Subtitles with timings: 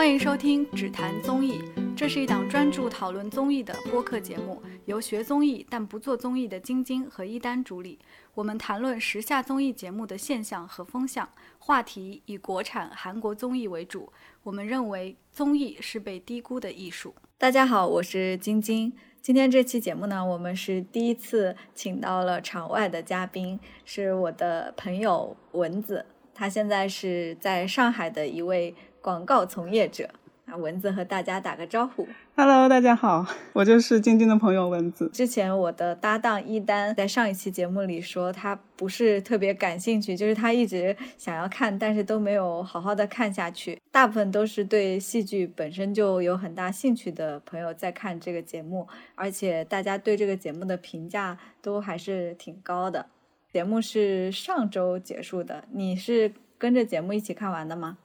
[0.00, 1.60] 欢迎收听《只谈综艺》，
[1.94, 7.98] 这是一档专注讨论综艺的播客节目，由学综艺但不做综艺的晶晶和一丹主理。
[8.32, 11.28] 我们谈论时下综艺节目的现象和风向，
[11.58, 14.10] 话题以国产、韩国综艺为主。
[14.42, 17.14] 我们认为综艺是被低估的艺术。
[17.36, 18.90] 大家好，我是晶晶。
[19.20, 28.74] 今天这期节目呢，我们是第一次请到了场外的嘉宾，是我的朋友蚊子，他现在是在上海的一位。
[29.00, 30.10] 广告从业者
[30.46, 32.06] 啊，蚊子和大家打个招呼。
[32.36, 33.24] Hello，大家好，
[33.54, 35.08] 我就是晶晶的朋友蚊子。
[35.12, 43.80] 之前我的搭档一丹在上一期节目里说，他不是特别感兴趣，就是他一直想要看，但是都没有好好的看下去。
[43.90, 53.06] 大部分都是对戏剧本身就有很大兴趣的朋友在看这个节目，而且大家对这个节目的评价都还是挺高的。
[53.52, 57.96] 节目是上周结束的，你是跟着节目一起看完的吗？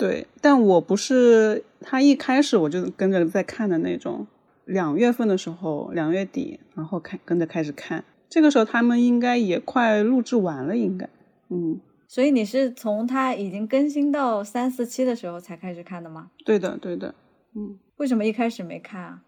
[0.00, 4.26] 对，但我不是他一开始我就跟着在看的那种。
[4.64, 8.04] 两月份的时候，两月底，然后开跟着开始看。
[8.28, 11.08] 这个时候他们应该也快录制完了，应该。
[11.48, 16.30] 嗯，所以你是从他已经更新到三四期的时候才开始看的吗？
[16.44, 17.12] 对的，对的。
[17.56, 19.22] 嗯，为什么一开始没看啊？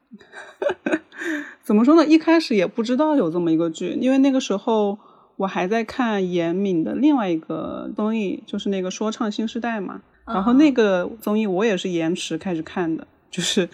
[1.65, 2.07] 怎么说呢？
[2.07, 4.97] 一开始也不知道有这么一个剧，因为那个时候
[5.37, 10.03] 我还在看严敏的另外一个综艺，就是那个《说唱新时代》嘛。
[10.25, 13.69] 然后那个综艺我也是延迟开始看的，就是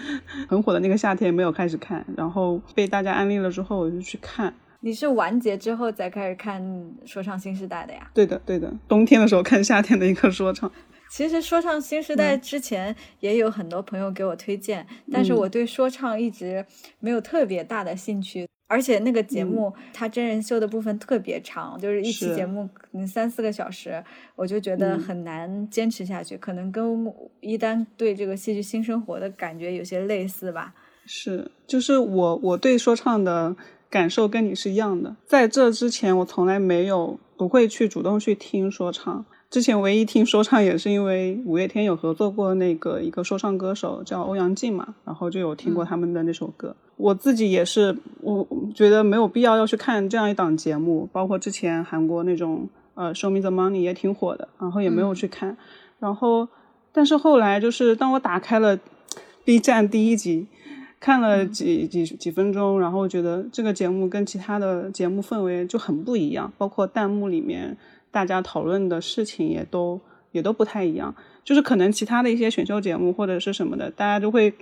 [0.49, 4.53] 很火的那个夏天没有开始看，然后被大家安利了之后我就去看。
[4.81, 6.63] 你是完结之后才开始看
[7.05, 8.09] 《说唱新时代》的呀？
[8.15, 10.71] 对的，对的，冬天的时候看夏天的一个说唱。
[11.11, 16.65] 其实说唱新时代之前也有很多朋友给我推荐，但是我对说唱一直
[17.01, 18.47] 没有特别大的兴趣。
[18.69, 24.05] 而且那个节目，它真人秀的部分特别长，就是一期节目可能三四个小时，
[24.37, 26.37] 我就觉得很难坚持下去。
[26.37, 30.75] 可能跟一丹对这个戏剧新生活的感觉有些类似吧。
[31.07, 33.57] 是，就是我我对说唱的
[33.89, 35.17] 感受跟你是一样的。
[35.25, 39.25] 在这之前，我从来没有不会去主动去听说唱。
[39.51, 46.77] 之前唯一听说唱也是因为五月天有合作过那个一个说唱歌手叫欧阳靖嘛，然后就有听过他们的那首歌。
[46.97, 55.57] 我自己也是，我觉得没有必要要去看这样一档节目，包括之前韩国那种呃《Show Me the Money》也挺火的，然后也没有去看。
[55.99, 56.47] 然后，
[56.93, 58.79] 但是后来就是当我打开了
[59.47, 60.47] B 站第一集，
[61.01, 67.79] 看了几几几分钟，然后觉得这个节目跟其他的节目氛围就很不一样，包括弹幕里面。
[68.11, 70.01] 大家讨论的事情也都
[70.33, 71.15] 也都不太一样，
[71.45, 74.53] 就是可能其他的一些选秀节目或者是什么的，大家就会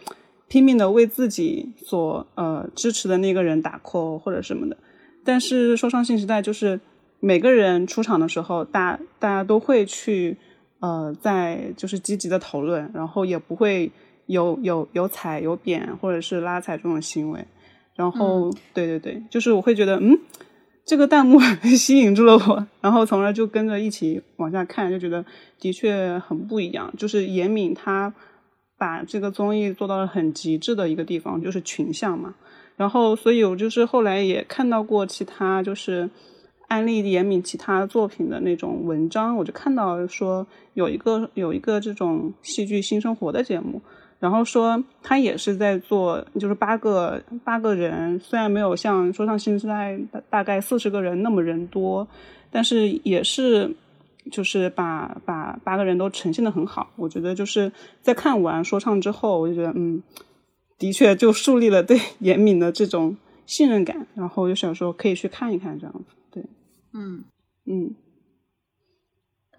[0.48, 4.76] 拼命的为自己所呃支持的那个人打 call 或者什么的。
[5.24, 6.78] 但是说唱新时代就是
[7.20, 10.36] 每个人出场的时候，大大家都会去
[10.80, 13.90] 呃在就是积极的讨论，然后也不会
[14.26, 17.44] 有有有踩有贬或者是拉踩这种行为。
[17.94, 20.18] 然后对对对，就是我会觉得嗯。
[20.86, 21.40] 这个弹幕
[21.76, 25.24] 吸引住了我，然后从而就跟着一起往下看，就觉得
[25.58, 26.94] 的确很不一样。
[26.96, 28.14] 就是严敏他
[28.78, 32.36] 把这个综艺做到了很极致的一个地方，就是群像嘛。
[32.76, 36.08] 然后，所以我就是后来也看到过其他就是
[36.68, 43.82] 安利严敏其他作品的那种文章，我就看到说有一个有一个这种戏剧新生活的节目。
[44.26, 49.96] 然后说他也是在做，就是八个八个人，虽然没有像说唱新时代
[50.28, 52.08] 大概四十个人那么人多，
[52.50, 53.72] 但是也是
[54.32, 56.90] 就是把把八个人都呈现的很好。
[56.96, 57.70] 我觉得就是
[58.02, 60.02] 在看完说唱之后，我就觉得嗯，
[60.76, 63.16] 的确就树立了对 严敏的这种
[63.46, 64.08] 信任感。
[64.16, 66.44] 然后就想说可以去看一看这样子，对，
[66.94, 67.22] 嗯
[67.66, 67.94] 嗯。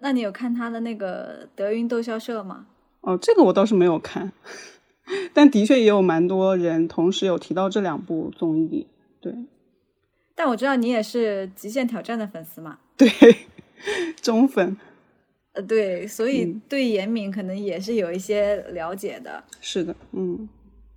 [0.02, 2.66] 那你有看他的那个德云逗笑社吗？
[3.00, 4.32] 哦，这个我倒是没有看，
[5.32, 8.86] 但的确也有蛮多人同时有提到这两部综艺。
[9.20, 9.34] 对，
[10.34, 12.78] 但我知道你也是《极限挑战》的粉丝嘛？
[12.96, 13.08] 对，
[14.20, 14.76] 忠粉。
[15.52, 19.42] 呃，对，所以对严敏可能也是有一些了解的。
[19.60, 20.48] 是的，嗯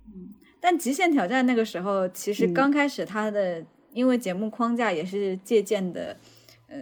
[0.06, 0.34] 嗯。
[0.60, 6.16] 但《极限挑战》那个时候，其实刚开始它的，因为节目框架也是借鉴的，
[6.68, 6.76] 呃。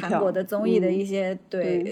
[0.00, 1.82] 韩国的综艺的一些对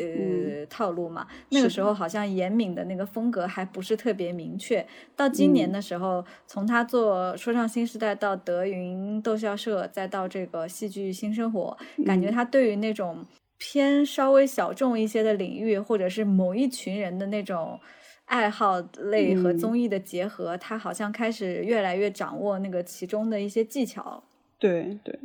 [0.60, 4.86] 呃套路嘛，那个时候好像严敏的那个风格还不是特别明确。
[5.14, 13.24] 到今年的时候，从他做说唱新时代到德云逗笑社，再到这个戏剧新生活，感觉他对于那种
[13.58, 17.78] 偏稍微小众一些的领域，或者是某一群人的那种
[18.26, 24.22] 爱好类和综艺的结合，他好像开始越来越掌握那个其中的一些技巧。
[24.58, 25.18] 对对。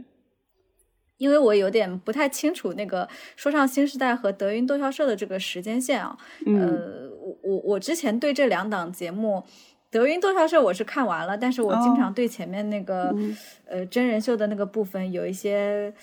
[1.21, 9.43] 因为我有点不太清楚那个说唱新时代和德云逗笑社的这个时间线啊，呃，我我我之前对这两档节目。
[9.91, 13.13] 德云逗笑社我是看完了，但是我经常对前面那个
[13.65, 15.93] 呃真人秀的那个部分有一些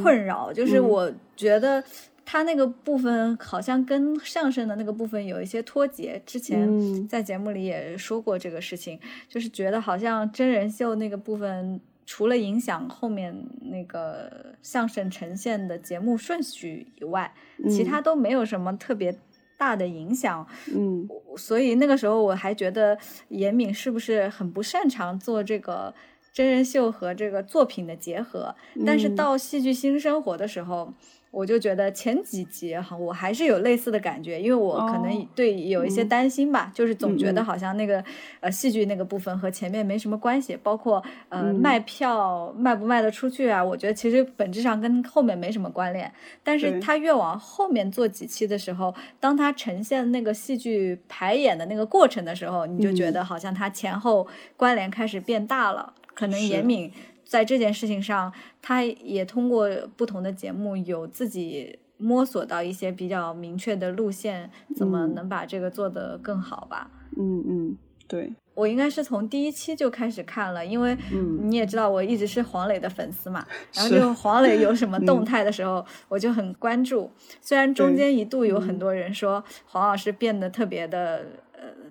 [0.00, 1.82] 困扰，就是我觉得
[2.24, 6.22] 他那个部分好像跟相声的那个部分有一些脱节。
[6.24, 11.80] 之前在节目里也说过这个事情，就是觉得好像真人秀那个部分
[12.12, 17.32] 除了影响后面那个相声呈现的节目顺序以外，
[17.70, 19.18] 其他都没有什么特别。
[19.56, 20.44] 大的影响，
[20.74, 22.98] 嗯，所以那个时候我还觉得
[23.28, 25.94] 严敏是不是很不擅长做这个
[26.32, 30.92] 真人秀和这个作品的结合，但是到戏剧新生活的时候。
[31.32, 38.04] 我就觉得前几集哈，我还是有类似的感觉，因为我可能对有一些担心吧，就是总觉得好像那个
[38.40, 46.12] 呃戏剧那个部分和前面没什么关系，包括呃卖票卖不卖得出去啊，我觉得其实本质上跟后面没什么关联。
[46.44, 56.92] 但是他越往后面做几期的时候，当他呈现那个戏剧排演的那个过程的时候，你就觉得好像他前后关联开始变大了，可能严敏。
[57.32, 58.30] 在这件事情上，
[58.60, 66.90] 他也通过不同的节目有自己摸索到一些比较明确的路线，怎么能把这个做得更好吧？
[67.16, 70.94] 嗯嗯，对，我应该是从第一期就开始看了，因为
[71.40, 73.42] 你也知道我一直是黄磊的粉丝嘛，
[73.72, 77.10] 然后就黄磊有什么 动态的时候，我就很关注。
[77.40, 81.24] 虽然中间一度有很多人说黄老师变得特别的。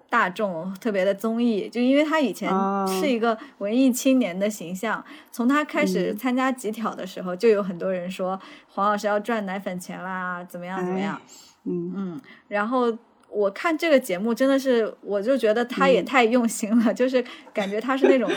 [0.09, 2.49] 大众特别的综艺，就因为他以前
[2.87, 11.21] 是一个文艺青年的形象，从他开始参加集挑的时候，就有很多人说黄老师要赚奶粉钱啦，怎么样怎么样，
[11.65, 11.93] 嗯。
[11.95, 12.95] 嗯，然后
[13.29, 18.29] 我看这个节目真的是，我就觉得他也太用心了，就是感觉他是那种。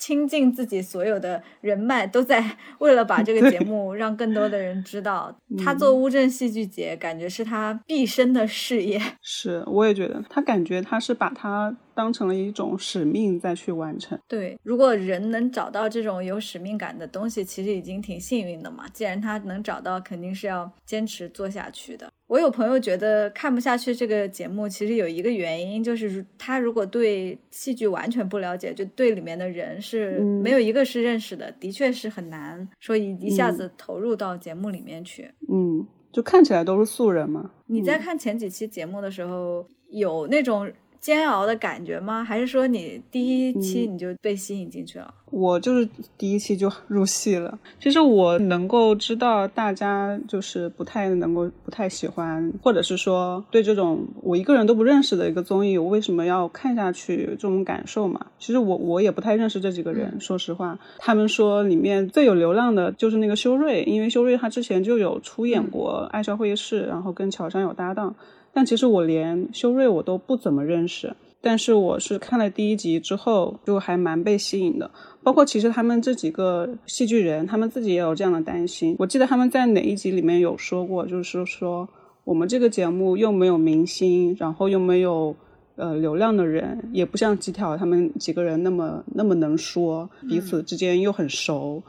[0.00, 5.32] 倾尽自己所有的人脉，都在为了把 这个节目让更多的人知道。
[5.62, 9.00] 他做乌镇戏剧节，感觉是他毕生的事业。
[9.22, 14.18] 是，我也觉得他感觉他是把他当成了一种使命再去完成。
[14.26, 18.86] 对，如果人能找到这种有使命感的东西，其实已经挺幸运的嘛。
[18.92, 22.10] 既然他能找到，肯定是要坚持做下去的。
[22.30, 35.28] 我有朋友觉得看不下去这个节目，其实有一个原因，就是他如果对戏剧完全不了解，就对里面的人是没有一个是认识的，的确是很难说一一下子投入到节目里面去。
[35.52, 37.50] 嗯，就看起来都是素人嘛。
[37.66, 40.70] 你在看前几期节目的时候，有那种。
[41.00, 42.22] 煎熬的感觉吗？
[42.22, 45.14] 还是说你第一期你就被吸引进去了？
[45.30, 45.88] 我就是
[46.18, 47.56] 第一期就入戏了。
[47.78, 58.26] 其实我能够知道大家就是不太能够不太喜欢，或者是说对这种我一个人都不认识的一个综艺，我为什么要看下去这种感受嘛？
[58.38, 60.78] 其实我我也不太认识这几个人，说实话。
[60.98, 68.14] 他们说里面最有流量的就是那个修睿，因为修睿他之前就有出演过《爱笑会议室》，然后跟乔杉有搭档。
[68.52, 74.90] 但其实我连修睿我都不怎么认识，但是我是看了第一集之后就还蛮被吸引的。
[75.22, 78.96] 包括其实他们这几个戏剧人，他们自己也有这样的担心。
[78.98, 81.88] 我记得他们在哪一集里面有说过，就是说
[82.24, 85.34] 我们这个节目又没有明星，然后又没有
[85.76, 91.82] 呃流量的人，也不像几条他们几个人那么那么能说，彼此之间又很熟。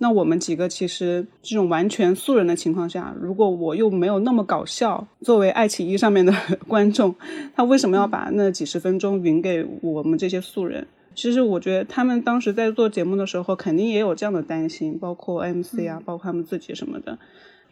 [0.00, 6.32] 那我们几个其实这种完全素人的情况下，如果我又没有那么搞笑，作为爱奇艺上面的
[6.68, 7.12] 观众，
[7.56, 10.86] 他为什么要把那几十分钟匀给我们这些素人？
[11.16, 17.18] 其实我觉得他们当时在做节目的时候，肯定也有这样的担心，包括 MC 啊，包括他们自己什么的，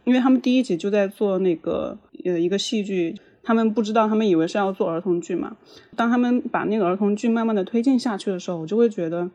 [0.02, 5.56] 因为他们第一集就在做那个呃一个戏剧，他们不知道，他们以为是要做儿童剧嘛。
[5.94, 9.30] 当他们把那个儿童剧慢慢的推进下去的时候，我就会觉得。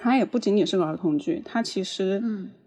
[0.00, 2.22] 它也不仅仅是个儿童剧，它其实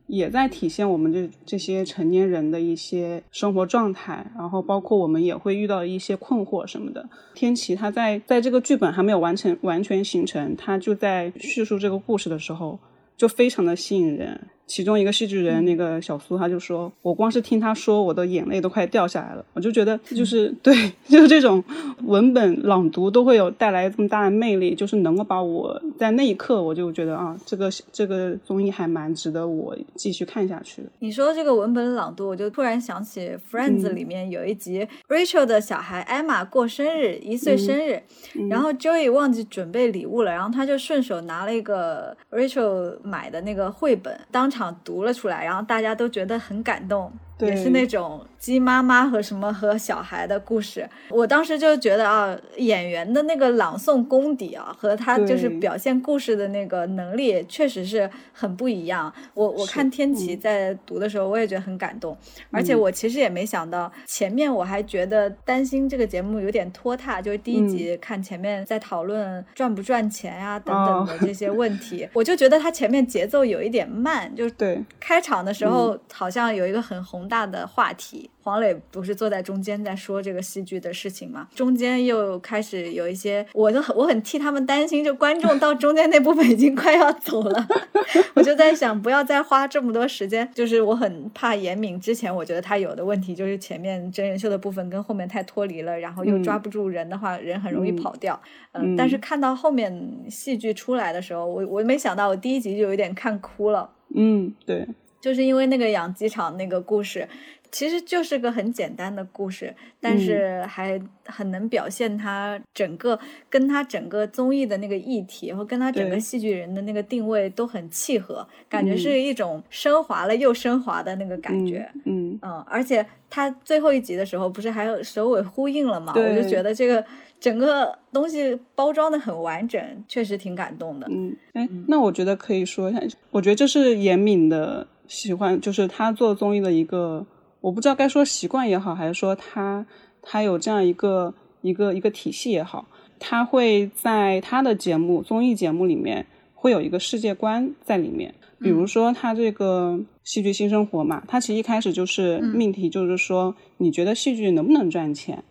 [0.05, 7.09] 也在体现我们这这些成年人的一些生活状态，然后包括我们也会遇到一些困惑什么的。
[7.33, 12.77] 天琪他在在这个剧本还没有完成完全形成，他就在叙述这个故事的时候，
[13.17, 14.39] 就非常的吸引人。
[14.65, 20.73] 其中一个戏剧人那个小苏，他就说：“我光是听他说，我的眼泪都快掉下来了。”我就觉得，就是对，
[21.07, 21.61] 就是这种
[22.03, 30.87] 文本朗读都会有带来这么大的魅力，就是能够把我在那一刻，我就觉得啊，这个这个综艺还蛮值得我继续看下去的。
[30.99, 38.01] 你说这个文本朗读，我就突然想起《Friends》里面有一集，Rachel 的小孩 Emma 过生日，一岁生日，
[38.49, 44.52] 然后 Joey 忘记准备礼物了，然后他就顺手拿了一个 Rachel 买的那个绘本当。
[44.53, 59.13] 场读了出来，然后大家都觉得很感动，也是那种鸡妈妈和什么和小孩的故事，我当时就觉得啊，演员的那个朗诵功底啊，和他就是表现故事的那个能力，确实是很不一样。
[59.33, 62.17] 我我看天琪在读的时候，我也觉得很感动，
[62.51, 74.83] 而且我其实也没想到，前面我还觉得担心这个节目有点拖沓，就是第一集看前面在讨论赚不赚钱呀等等的这些 问题，我就觉得他前面节奏有一点慢，就是对。
[74.99, 78.29] 开场的时候好像有一个很宏大的话题。
[78.43, 81.47] 黄磊不是坐在中间在说这个戏剧的事情吗？
[81.55, 87.67] 中间又开始有一些，我就很我很替他们担心，就观众到中间那部分已经快要走了，
[88.35, 90.47] 我就在想，不要再花这么多时间。
[90.53, 98.39] 就是我很怕严敏之前，我觉得他有的问题就是前面真人秀的部分跟后面太脱离了，然后又抓不住人的话，人很容易跑掉。
[98.73, 103.89] 嗯，但是看到后面戏剧出来的时候，我我没想到，我第一集就有点看哭了。
[104.13, 104.85] 嗯，对，
[105.21, 107.25] 就是因为那个养鸡场那个故事。
[107.73, 121.89] 其实就是个很简单的故事，但是还很能表现他整个跟他整个综艺的那个议题，然后跟他整个戏剧人的那个定位都很契合，感觉是一种升华了又升华的那个感觉。
[122.05, 126.13] 嗯嗯，而且他最后一集的时候不是还有首尾呼应了吗？
[126.15, 127.03] 我就觉得这个
[127.39, 131.07] 整个东西包装的很完整，确实挺感动的。
[131.09, 133.01] 嗯，哎，那我觉得可以说一下，
[133.31, 137.25] 我觉得这是严敏的喜欢，就是他做综艺的一个。
[137.63, 139.85] 我不知道该说习惯也好，还是说他
[140.21, 142.85] 他有这样一个一个一个体系也好，
[143.19, 148.35] 他会在他的节目综艺节目里面会有一个世界观在里面。
[148.59, 155.41] 比如说他这个戏剧新生活嘛，他其实一开始就是命题，就是说你觉得戏剧能不能赚钱？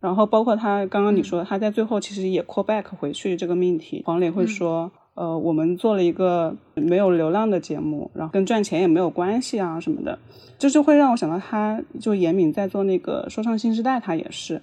[0.00, 10.16] 然后包括他刚刚你说他在最后其实也 call back 回去这个命题，黄磊会说，呃，我们做了一个没有流量的节目，然后跟赚钱也没有关系啊什么的。
[10.56, 14.62] 这就会让我想到，他就严敏在做那个说唱新时代，他也是，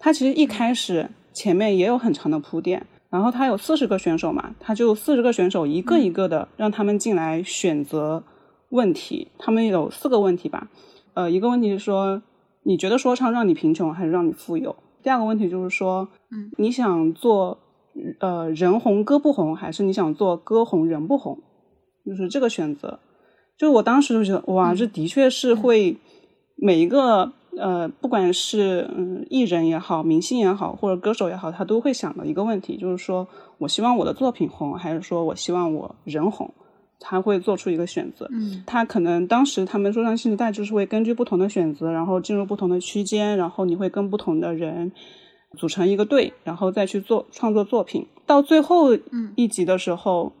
[0.00, 8.24] 他其实一开始前面也有很长的铺垫，然后他有四十个选手嘛，他就四十个选手一个一个的让他们进来选择
[8.70, 10.66] 问题，他们有四个问题吧，
[11.14, 12.20] 呃，一个问题是说
[12.64, 14.74] 你觉得说唱让你贫穷还是让你富有？
[15.00, 17.56] 第二个问题就是说，嗯，你想做
[18.20, 21.38] 呃人红歌不红，还是你想做歌红人不红？
[22.04, 22.98] 就是这个选择。
[23.56, 25.96] 就我当时就觉得，哇，这的确是会
[26.56, 36.52] 每一个呃，不管是嗯艺人也好，明星也好，或者歌手也好，他都会想的一个问题，就是说我希望我的作品红，还是说我希望我人红，
[36.98, 38.26] 他会做出一个选择。
[38.32, 44.90] 嗯，他可能当时他们说唱新时代就是会根据不同的选择，然后进入不同的区间，然后你会跟不同的人
[45.56, 48.06] 组成一个队，然后再去做创作作品。
[48.26, 48.94] 到最后
[49.36, 50.32] 一集的时候。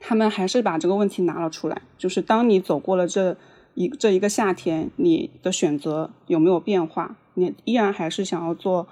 [0.00, 3.34] 他们还是把这个问题拿了出来，就是当你走过了这
[3.74, 7.16] 一这一个夏天，你的选择有没有变化？
[7.34, 8.86] 你依然还是想要做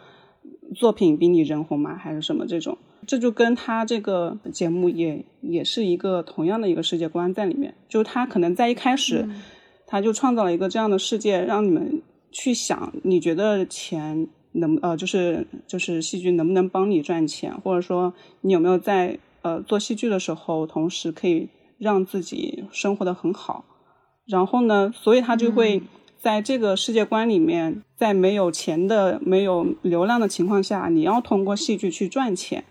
[0.74, 1.96] 作品比你人红吗？
[1.96, 2.78] 还是什么这种？
[3.06, 9.28] 这就跟他这个节目也也是一个同样的一个世界观在里面，就是他可能在一开始
[9.86, 19.18] 他就创造了一个这样的世界，让你们去想，你觉得钱能呃就是就是戏剧能不能帮你赚钱，或者说你有没有在。
[19.44, 23.64] 呃，做戏剧的时候，同时可以让自己生活的很好。
[24.24, 25.82] 然后呢，所以他就会
[26.16, 32.62] 在这个世界观里面，在没有钱的、没有流量的情况下，你要通过戏剧去赚钱。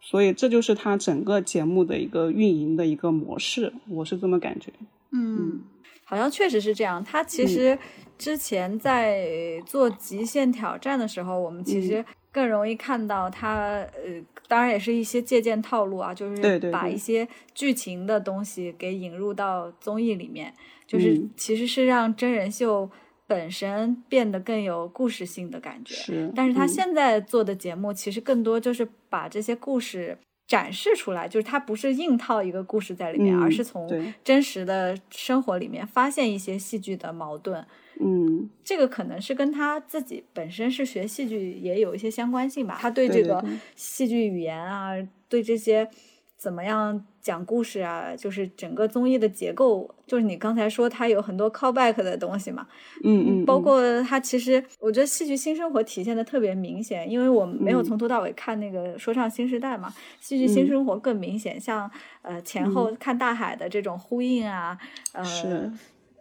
[0.00, 4.72] 所以这就是他整个节目的一个运营的一个模式，我是这么感觉。
[5.12, 5.60] 嗯，
[6.04, 7.04] 好像确实是这样。
[7.04, 7.78] 他其实
[8.18, 9.28] 之前在
[9.66, 14.22] 做极限挑战的时候，我们其实更容易看到他呃。
[14.48, 20.54] 当然也是一些借鉴套路啊，就是把一些剧情的东西给引入到综艺里面，
[20.86, 22.88] 就是其实是让真人秀
[23.26, 25.96] 本身变得更有故事性的感觉。
[25.96, 30.16] 是，但是他现在做的节目其实更多就是把这些故事
[30.46, 33.88] 展示出来，就是他不是硬套一个故事在里面，而是从
[34.22, 37.64] 真实的生活里面发现一些戏剧的矛盾。
[37.98, 42.78] 嗯，这个可能是跟他自己本身是学戏剧也有一些相关性吧。
[42.80, 43.42] 他对这个
[43.74, 44.92] 戏剧语言啊，
[45.28, 45.88] 对这些
[46.36, 52.64] 怎么样讲故事啊，就是整个综艺的结构，就是你刚才说它有很多 callback 的东西嘛。
[53.02, 53.44] 嗯嗯。
[53.44, 61.90] 包括它其实，我觉得戏剧新生活体现的特别明显，因为我没有从头到尾看那个说唱新时代嘛，戏剧新生活更明显，像
[62.22, 64.78] 呃前后看大海的这种呼应啊，
[65.12, 65.24] 呃。
[65.24, 65.72] 是。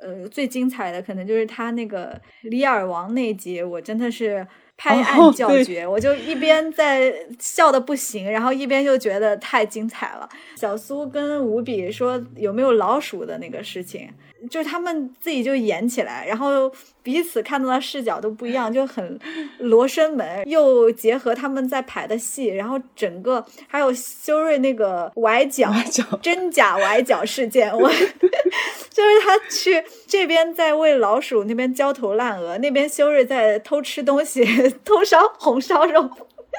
[0.02, 4.46] 呃，最精彩的可能就是他那个李尔王那集，我真的是
[4.78, 10.28] 拍案叫绝，我就一边在笑的不行，然后一边就觉得太精彩了。
[10.58, 14.10] 小苏跟吴比说有没有老鼠的那个事情，
[14.50, 16.72] 就是他们自己就演起来，然后
[17.04, 19.20] 彼此看到的视角都不一样，就很
[19.60, 20.48] 罗生门。
[20.48, 25.72] 又结合他们在排的戏，然后整个还有修睿那个崴脚、
[26.22, 27.90] 真假崴脚事件，我
[28.90, 34.46] 就是他去这边在喂老鼠那边焦头烂额，那边修睿在偷吃东西，
[34.86, 36.10] 偷烧红烧肉，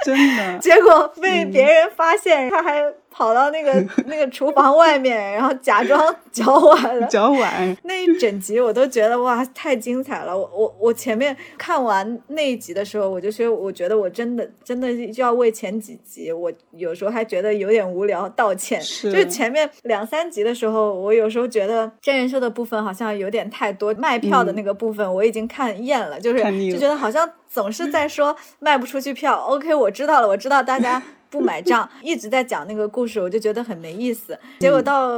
[0.04, 2.82] 真的，结果被别人发现，他还。
[3.16, 3.73] 跑到那个
[4.04, 7.06] 那个厨房外面，然后假装 搅碗了。
[7.06, 10.37] 搅碗 那一整集我都觉得哇，太精彩了！
[10.37, 18.78] 我我我前面看完那一集的时候，我就说，我觉得我真的真的就要为前几集，我有时候还觉得有点无聊，道歉。
[18.82, 19.11] 是。
[19.11, 29.37] 就前面两三集的时候，我有时候觉得真人秀的部分好像有点太多，卖票的那个部分我已经看厌了，就是就觉得好像总是在说卖不出去票。
[29.37, 31.02] OK，我知道了，我知道大家。
[31.28, 34.38] 不买账，一直在讲那个故事，我就觉得很没意思。
[34.61, 35.09] 结果到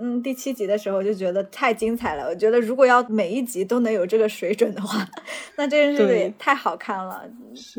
[0.00, 2.26] 嗯第七集的时候，就觉得太精彩了。
[2.28, 5.06] 我觉得如果要每一集都能有这个水准的话，
[5.56, 7.22] 那真是也太好看了。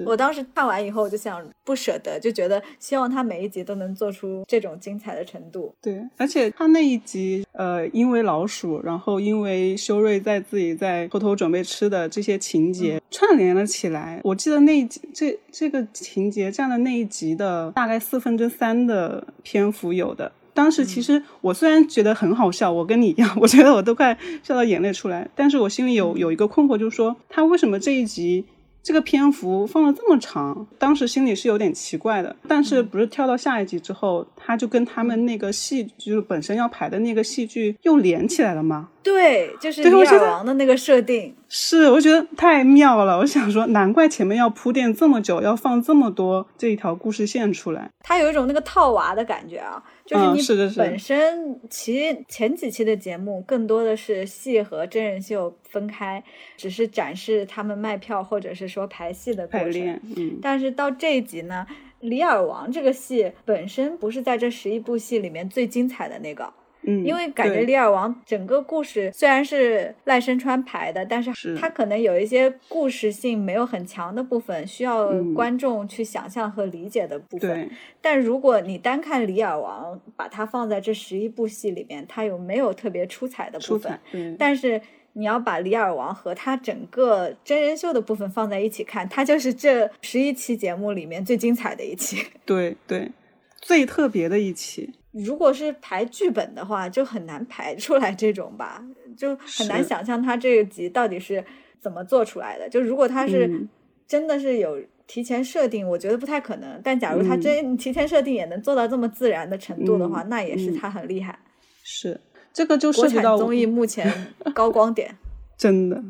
[0.06, 5.74] 我当时看完以后，我就想不舍得，就觉得希望他每一集都能做出这种精彩的程度。
[5.82, 14.20] 对，而且他那一集，呃，因为老鼠，然后因为修睿在自己在偷偷准备吃的这些情节串联了起来。
[14.24, 17.69] 我记得那一集这这个情节占了那一集的。
[17.72, 28.46] 大概四分之三的篇幅有的，当时其实我虽然觉得很好笑，我跟你一样，我觉得我都快笑到眼泪出来，但是我心里有有一个困惑，就是说他为什么这一集
[28.82, 30.66] 这个篇幅放了这么长？
[30.78, 32.36] 当时心里是有点奇怪的。
[32.48, 38.90] 但是不是跳到下一集之后，他就跟他们那个戏就是本身要排的那个戏剧又连起来了吗？
[39.02, 43.18] 对，就是李尔王的那个设定，是我觉得太妙了。
[43.18, 47.90] 我想说，难怪前面要铺垫这么久，要放这么多这一条故事线出来。
[48.02, 56.24] 它有一种那个套娃的感觉啊，就是你本身其前几期的节目更多的是戏和真人秀分开，
[56.58, 60.00] 只是展示他们卖票或者是说排戏的过程。
[60.18, 61.68] 嗯，但是到这一集呢，
[62.00, 66.51] 李尔王这个戏本身不是在这十一部戏里面最精彩的那个。
[66.84, 77.70] 嗯，因为感觉《李尔王》整个故事虽然是赖声川排的，但是他可能有一些故事性没有很强的部分，需要观众去想象和理解的部分。
[78.02, 84.00] 但如果你单看《李尔王》，把它放在这十一部戏里面，它有没有特别出彩的部分？
[84.38, 84.82] 但是
[85.13, 92.26] 你要把《李尔王》和他整个真人秀的部分放在一起看，它就是这十一期节目里面最精彩的一期。
[92.46, 93.12] 对对，
[93.60, 94.94] 最特别的一期。
[95.12, 98.84] 如果是排剧本的话，就很难排出来这种吧，
[99.17, 101.43] 就很难想象他这个集到底是
[101.80, 102.69] 怎么做出来的。
[102.69, 103.67] 就如果他是
[104.08, 106.80] 真的是有提前设定，我觉得不太可能。
[106.84, 111.38] 但假如他真提前设定也能做到这么自然的程度的话，那也是他很厉害。
[111.84, 112.22] 是
[112.54, 114.12] 这个就涉及到综艺目前
[114.54, 115.17] 高光点，
[115.58, 116.04] 真的。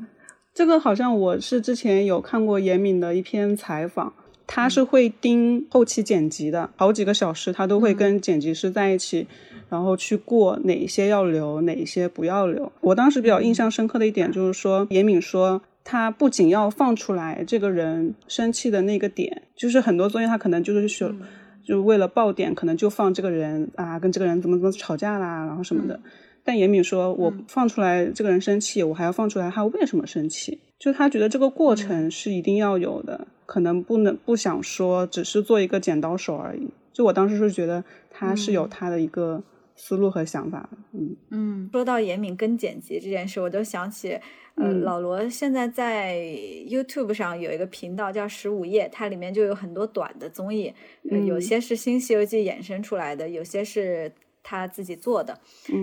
[0.54, 4.14] 这个好像我是之前有看过严敏的一篇采访。
[4.52, 9.28] 他是会盯后期剪辑的，好几个小时，他都会跟剪辑师在一起，
[9.70, 12.72] 然后去过哪一些要留，哪一些不要留。
[12.82, 21.14] 我当时比较印象深刻的一点就是说，严敏说他不仅要放出来这个人生气的那个点，就是很多综艺他可能就是说，
[21.64, 26.00] 就为了爆点，可能就放这个人啊，跟这个人怎么怎么吵架啦，然后什么的。
[26.44, 33.28] 但严敏说，我放出来这个人生气，我还要放出来他为什么生气，就他觉得这个过程是一定要有的。
[33.46, 36.70] 可能不能不想说，只是做一个剪刀手而已。
[36.94, 39.42] 就我当时是觉得他是有他的一个
[39.76, 40.70] 思路和想法。
[40.94, 44.20] 嗯嗯，说到严敏跟剪辑这件事，我就想起，
[44.54, 46.16] 呃，老罗现在在
[46.68, 50.72] YouTube 上有一个频道叫十五夜，它里面就有很多短的综艺，
[51.26, 54.12] 有些是新西游记衍生出来的，有些是。
[54.50, 55.38] 他自己做的，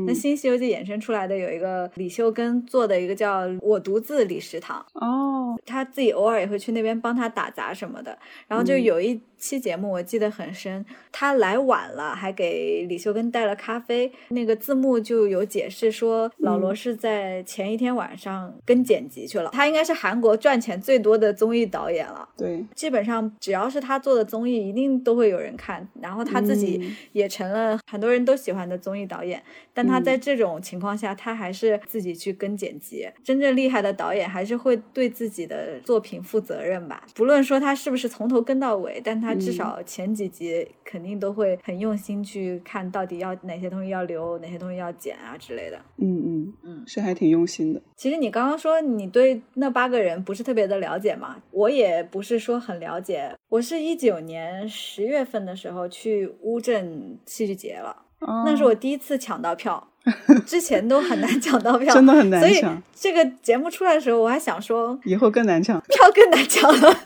[0.07, 9.21] 那《新西游记》衍生出来的有一个李修根做的一个叫“我独自理食堂”，哦，他自己偶尔也会去那边帮他打杂什么的，然后就有一。
[9.39, 14.11] 期节目我记得很深，他来晚了，还给李秀根带了咖啡。
[14.29, 19.51] 那个字幕就有解释说，老罗是在前一天晚上跟剪辑去了。
[19.53, 22.29] 他应该是韩国赚钱最多的综艺导演了。
[22.37, 25.87] 对，基本上只要是他做的综艺，一定都会有人看。
[26.01, 29.43] 然后他自己也成了很多人都喜欢的综艺导演。
[29.73, 33.07] 但他在这种情况下，他还是自己去跟剪辑。
[33.23, 37.05] 真正厉害的导演还是会对自己的作品负责任吧。
[37.15, 45.79] 不论说他是不是从头跟到尾，但他至少前几集肯定都会很用心去看到底要哪些东西要留，哪些东西要剪啊之类的。
[45.99, 47.83] 嗯嗯嗯，是还挺用心的。
[47.97, 53.35] 其实你刚刚说你对那八个人不是特别的了解嘛，我也不是说很了解。
[53.49, 58.05] 我是一九年十月份的时候去乌镇戏剧节了。
[58.19, 59.89] 那是我第一次抢到票，
[60.47, 62.51] 之前都很难抢到票，真的很难抢。
[62.51, 66.97] 所以这个节目出来的时候，我还想说，以后更难抢，票更难抢了。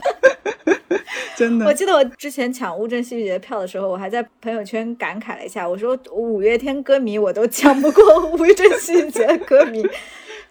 [1.36, 9.82] 真的，我记得我之前抢乌镇戏剧节票的时候，我还在朋友圈感慨了一下，我说五月天歌迷我都抢不过乌镇戏剧节歌迷。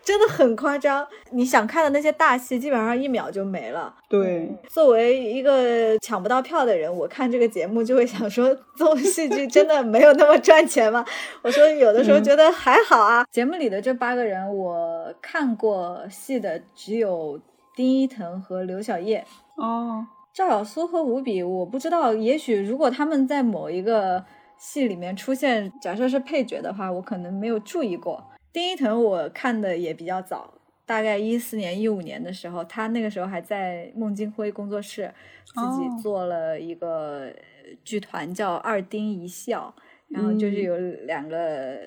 [0.09, 3.93] 真的很夸张，你想看的那些大戏，基本上一秒就没了。
[4.09, 11.05] 对，作为一个抢不到票的人，我看这个节目就会想说，做戏剧真的没有那么赚钱吗？
[11.43, 13.23] 我说有的时候觉得还好啊。
[13.29, 17.39] 节目里的这八个人，我看过戏的只有
[17.75, 19.23] 丁一腾和刘晓叶。
[19.57, 24.25] 哦，赵小苏和吴比，我不知道，也许如果他们在某一个
[24.57, 28.23] 戏里面出现，假设是配角的话，我可能没有注意过。
[28.51, 30.53] 丁一腾我看的也比较早，
[30.85, 35.13] 大概一四年、一五年的时候，他那个时候还在孟京辉工作室
[35.45, 37.31] 自己做了一个
[37.83, 39.73] 剧团，叫二丁一笑，
[40.07, 41.79] 然后就是有两个、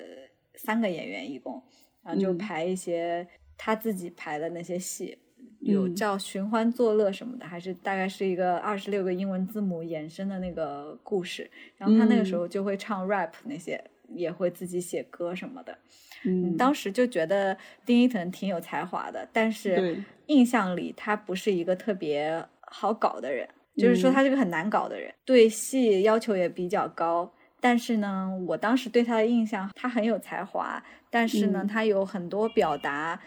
[0.55, 1.61] 三个演员一共，
[2.01, 5.17] 然后就排一些他自己排的那些戏，
[5.59, 13.83] 有叫《寻欢作乐》什么的，还是大概是一个二十六个英文字母衍生的那个故事，然后他那个时候就会唱 rap 那些，
[14.15, 15.77] 也会自己写歌什么的。
[16.25, 27.33] 嗯，当时就觉得丁一腾挺有才华的，但是印象里他不是一个特别好搞的人，就是说他是个很难搞的人，对戏要求也比较高。
[27.59, 33.19] 但是呢，我当时对他的印象，他很有才华，但是呢，他有很多表达。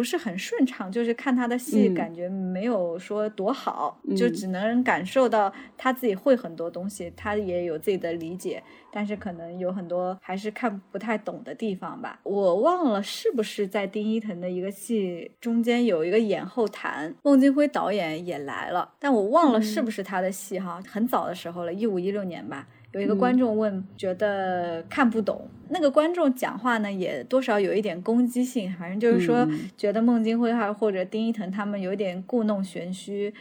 [0.00, 12.18] 不是很顺畅，就是看他的戏，感觉没有说多好，就只能感受到他自己会很多东西，他也有自己的理解，但是可能有很多还是看不太懂的地方吧。
[12.22, 22.66] 我忘了是不是在丁一腾的一个戏中间有一个演后谈，孟京辉导演也来了，但我忘了是不是他的戏哈，很早的时候了，一五一六年吧。
[22.92, 25.48] 有一个观众问，觉得看不懂。
[25.68, 33.32] 那个观众讲话呢，也多少有一点攻击性，反正就是说，觉得孟京辉还或者丁一腾他们有点故弄玄虚，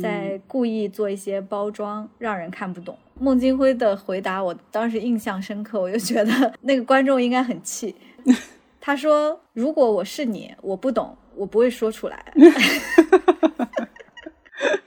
[0.00, 2.96] 在故意做一些包装，让人看不懂。
[3.20, 7.94] 孟京辉的回答，我当时印象深刻，我就觉得 那个观众应该很气。
[8.80, 12.32] 他说：“如果我是你，我不懂，我不会说出来。”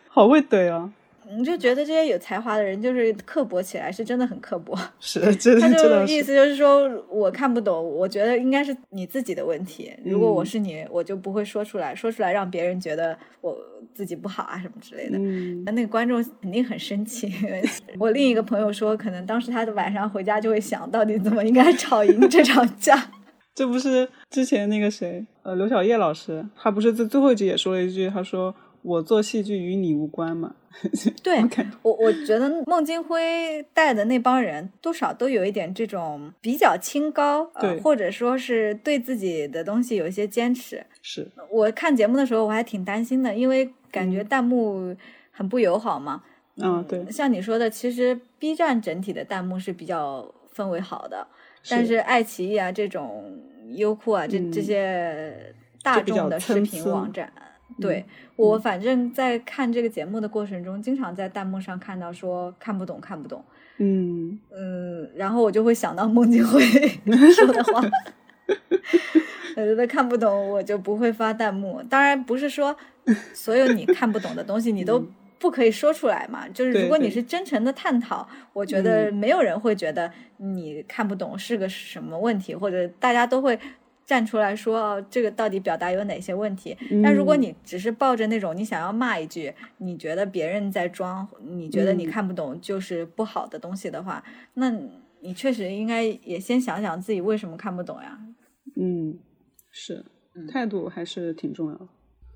[0.09, 0.91] 好会怼啊！
[1.35, 4.77] 你就觉得这些有才华的人就是刻薄起来，是真的很刻薄。
[4.99, 5.61] 是，真的。
[5.61, 9.91] 他就意思就是说我看不懂，我觉得应该是你自己的问题。
[10.05, 13.57] 如果我是你，我就不会说出来，说出来让别人觉得我
[13.93, 15.17] 自己不好啊什么之类的。
[15.65, 17.31] 那那个观众肯定很生气。
[17.99, 23.11] 我另一个朋友说，可能当时他的晚上回家就会想到底怎么应该吵赢这场架。
[23.53, 28.55] 这不是之前那个谁，呃，刘晓叶老师，他不是在最后一集也说了一句，他说。
[28.81, 30.55] 我做戏剧与你无关嘛？
[31.23, 31.43] 对
[31.81, 40.85] 我，我觉得孟京辉带的那帮人多少都有一点这种比较清高，对，或者说是对自己的东西有一些坚持。
[41.01, 44.95] 是我看节目的时候，我还挺担心的，因为感觉弹幕
[45.31, 46.21] 很不友好嘛。
[46.57, 47.11] 嗯，对。
[47.11, 51.27] 像你说的，其实 B 站整体的弹幕是比较氛围好的，
[51.67, 53.35] 但是爱奇艺啊这种
[53.71, 57.33] 优酷啊这这些大众的视频网站。
[57.79, 58.03] 对
[58.35, 63.43] 我，反正在看这个节目的过程中，经常在弹幕上看到说看不懂，看不懂。
[63.77, 66.59] 嗯嗯，然后我就会想到孟京辉
[67.35, 67.81] 说的话，
[69.55, 71.83] 我觉得看不懂，我就不会发弹幕。
[71.87, 72.75] 当然不是说
[73.33, 75.05] 所有你看不懂的东西你都
[75.37, 83.59] 不可以说出来嘛，就是如果你是真诚的探讨，我觉得没有人会觉得你看不懂是个什么问题，或者大家都会。
[84.07, 86.75] 站出来说哦，这个到底表达有哪些问题？
[87.03, 94.71] 但如果你只是抱着那种你想要骂一句，你觉得别人在装，你觉得你看不懂就是不好的东西的话，那
[95.19, 98.17] 你确实应该也先想想自己为什么看不懂呀。
[98.77, 99.19] 嗯，
[99.71, 100.05] 是，
[100.49, 101.87] 态度还是挺重要的。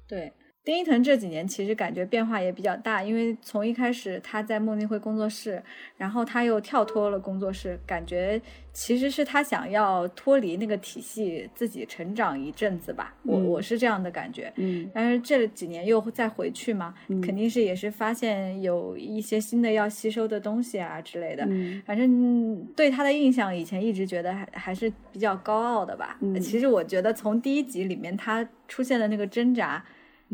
[0.06, 0.34] 对。
[0.64, 5.62] 丁一腾这几年其实感觉变化也比较大，因为从一开始他在孟京辉工作室，
[5.98, 8.40] 然后他又跳脱了工作室，感觉
[8.72, 13.16] 其实是他想要脱离那个体系，自己成长一阵子吧。
[13.24, 14.54] 我我是这样的感觉。
[14.58, 14.88] 嗯。
[14.94, 16.94] 但是这几年又再回去嘛，
[17.24, 21.44] 肯定是也是发现有一些新的要吸收的东西啊之类的。
[21.50, 21.82] 嗯。
[21.88, 26.20] 反正对他的印象，以前一直觉得还还是比较高傲的吧。
[26.22, 26.40] 嗯。
[26.40, 29.84] 其实我觉得从第一集里面他出现的那个挣扎。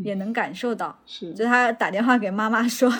[0.03, 1.33] 也能感受到，是。
[1.33, 2.91] 就他打电话给妈妈说，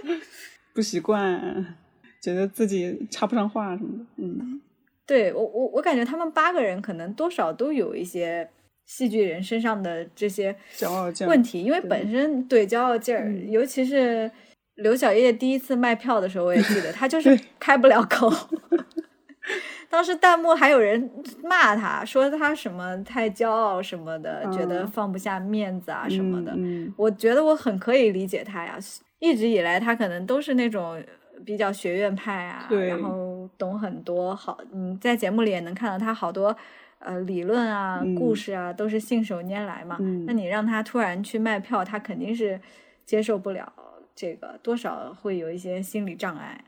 [0.74, 1.76] 不习惯，
[2.22, 4.04] 觉得自己插不上话什么的。
[4.16, 4.60] 嗯，
[5.06, 8.48] 对我我我感觉他们八个人可能多少都有一些
[8.84, 14.30] 戏剧人身上的这些骄傲劲问题，因为本身对骄傲劲儿，尤其是
[14.76, 18.30] 刘晓叶第一次卖票的时候，我也记得他就是开不了口。
[19.88, 21.08] 当时弹幕还有人
[21.46, 26.56] 骂他，说他什么太骄傲什么的，觉得放不下面子啊什么的。
[26.96, 28.78] 我觉得我很可以理解他呀，
[29.18, 31.02] 一直以来他可能都是那种
[31.44, 34.58] 比较学院派啊，然后懂很多好。
[34.72, 36.54] 嗯，在节目里也能看到他好多
[36.98, 39.98] 呃理论啊、故事啊，都是信手拈来嘛。
[40.26, 42.60] 那你让他突然去卖票，他肯定是
[43.04, 43.72] 接受不了
[44.14, 46.64] 这个，多少会有一些心理障碍。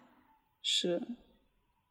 [0.63, 1.01] 是，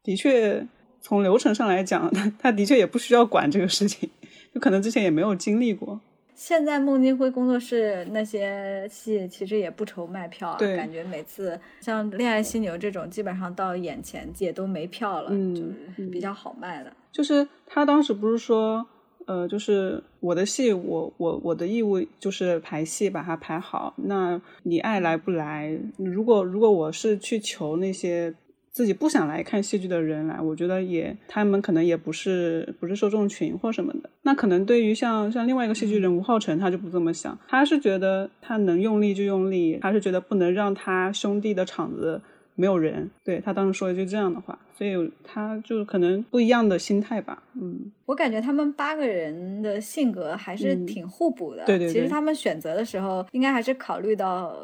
[0.03, 0.65] 的确，
[1.01, 4.09] 从流程上来讲，他他的确也不需要管这个事情，
[4.53, 5.99] 就可能之前也没有经历过。
[6.35, 15.63] 现在孟京辉工作室那些戏其实也不愁卖票，感觉每次像《恋爱犀牛》这种，基本上到眼前也都没票了，就
[15.95, 16.93] 是比较好卖的。
[17.11, 18.85] 就是他当时不是说，
[19.25, 23.95] 呃，就是我的戏，我我我的义务就是排戏，把它排好。
[23.97, 25.75] 那你爱来不来？
[25.97, 28.35] 如果如果我是去求那些。
[28.77, 34.09] 自己不想来看戏剧的人来，我觉得也他们可能也不是不是受众群或什么的。
[34.21, 42.21] 那可能对于像像另外一个戏剧人吴浩辰，他就不这么想，他是觉得他能用力就用力，他是觉得不能让他兄弟的场子
[42.53, 43.09] 没有人。
[43.23, 47.41] 对他当时说一句这样的话，所以他就可能不一样的心态吧。
[47.59, 51.65] 嗯，我感觉他们八个人的性格还是挺互补的。
[51.65, 54.55] 对对，其实他们选择的时候应该还是考虑到。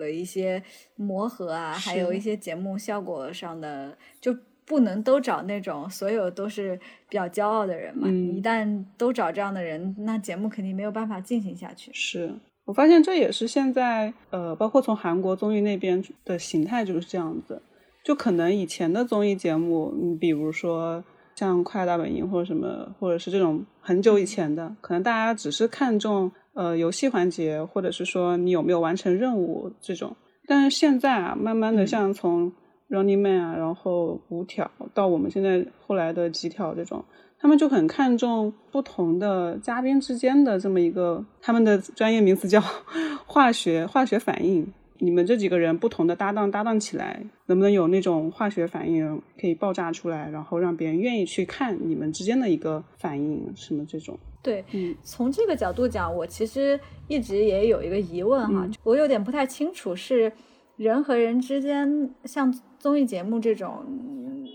[0.00, 0.60] 了一些
[0.96, 6.76] 磨合啊，还有一些节目效果上的，就不能都找那种所有都是
[7.08, 8.08] 比较骄傲的人嘛。
[8.08, 11.92] 一旦都找这样的人，那节目肯定没有办法进行下去。
[11.92, 12.34] 是
[12.64, 17.62] 我发现这也是现在呃，包括从韩国综艺那边的形态就是这样子。
[18.02, 26.32] 就可能以前的综艺节目，你比如说像《快乐大本营》或者什么，或者是这种很久以前的，可能大家只是看重。
[26.54, 32.52] 呃，游戏环节，或者是说你有没有完成任务这种，但是现在啊，慢慢的像从
[32.88, 37.04] Running Man 啊，然后五条到我们现在后来的几条这种，
[37.38, 42.60] 他们就很看重不同的嘉宾之间的这么一个，他们的专业名词叫
[43.26, 44.72] 化学化学反应。
[45.02, 54.18] 你们这几个人不同的搭档搭档起来，能不能有那种化学反应可以爆炸出来，然后让别人愿意去看你们之间的一个反应，什么这种？
[54.42, 60.30] 对，嗯，从这个角度讲，我其实一直也有一个疑问哈，我有点不太清楚，是
[60.76, 63.84] 人和人之间，像综艺节目这种，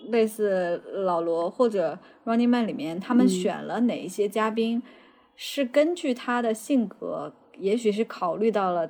[0.09, 4.81] 类似老罗或者 Running Man 里面，他们选了哪一些嘉宾，
[5.35, 7.33] 是根据他的性格。
[7.59, 8.89] 也许是考虑到了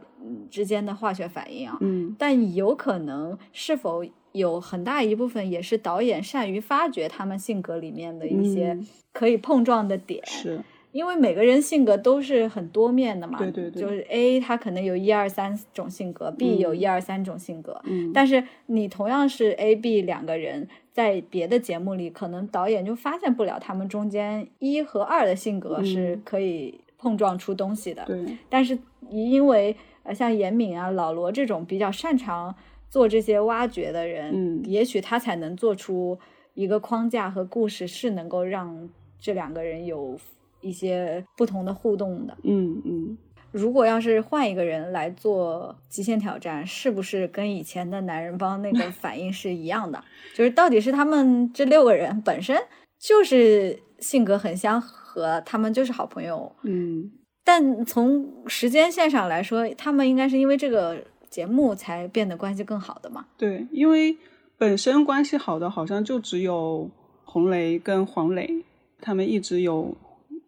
[0.49, 8.77] 之间的化学反应啊，嗯，但有可能是否有很大一部分也是导演善于发掘他们性格里面的一些
[9.13, 10.59] 可以碰撞的点，是。
[10.91, 26.79] 因为每个人性格都是很多面的嘛，对对对，就是 A 他可能有一二三种性格，B 有一二三种性格，嗯，但是你同样是 A、B 两个人，在别的节目里，可能导演就发现不了他们中间一和二的性格是可以。
[27.05, 28.37] 碰撞出东西的，对。
[28.49, 28.75] 但是
[29.11, 32.55] 因为呃，像严敏啊、老罗这种比较擅长
[32.89, 36.17] 做这些挖掘的人，嗯，也许他才能做出
[36.55, 38.89] 一个框架和故事，是能够让
[39.19, 40.19] 这两个人有
[40.61, 42.35] 一些不同的互动的。
[42.41, 43.17] 嗯嗯。
[43.51, 50.03] 如果要是换一个人来做极限挑战，是不是跟以前的男人帮那个 反应是一样的？
[50.33, 52.57] 就是到底是他们这六个人本身
[52.99, 54.81] 就是性格很相。
[55.15, 57.09] 和他们就是好朋友，嗯，
[57.45, 63.25] 但从时间线上来说，他们应该是因为这个节目才变得关系更好的嘛？
[63.37, 64.13] 对，因为
[64.57, 66.89] 本身关系好的好像就只有
[67.23, 68.61] 红雷跟黄磊，
[68.99, 69.95] 他们一直有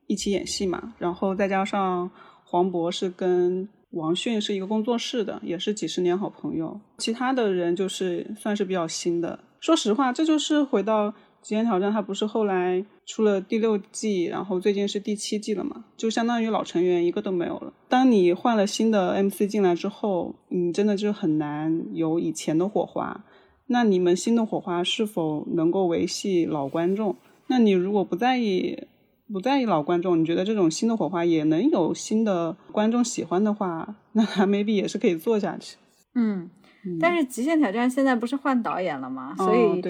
[0.08, 2.12] 一起演戏嘛，然后再加上
[2.44, 9.40] 黄渤是跟王迅是一个工作室的，也是几十年好朋友，其他的人就是算是比较新的。
[9.62, 11.14] 说实话，这就是回到。
[11.40, 15.86] 极限挑战，它不是后来出了第六季，然后最近是第七季了嘛？
[15.96, 17.74] 就相当于老成员一个都没有了。
[17.88, 23.24] 当你换了新的 MC 进来之后，你真的就很难有以前的火花。
[23.68, 27.16] 那你们新的火花是否能够维系老观众？
[27.48, 28.88] 那你如果不在意
[29.32, 35.78] 不在意老观众，你觉得这种新的火花也能有新的观众喜欢的话，那 maybe 也是可以做下去。
[36.14, 36.50] 嗯。
[37.00, 39.36] 但是《极限挑战》现在不是换导演了吗？
[39.38, 39.82] 所以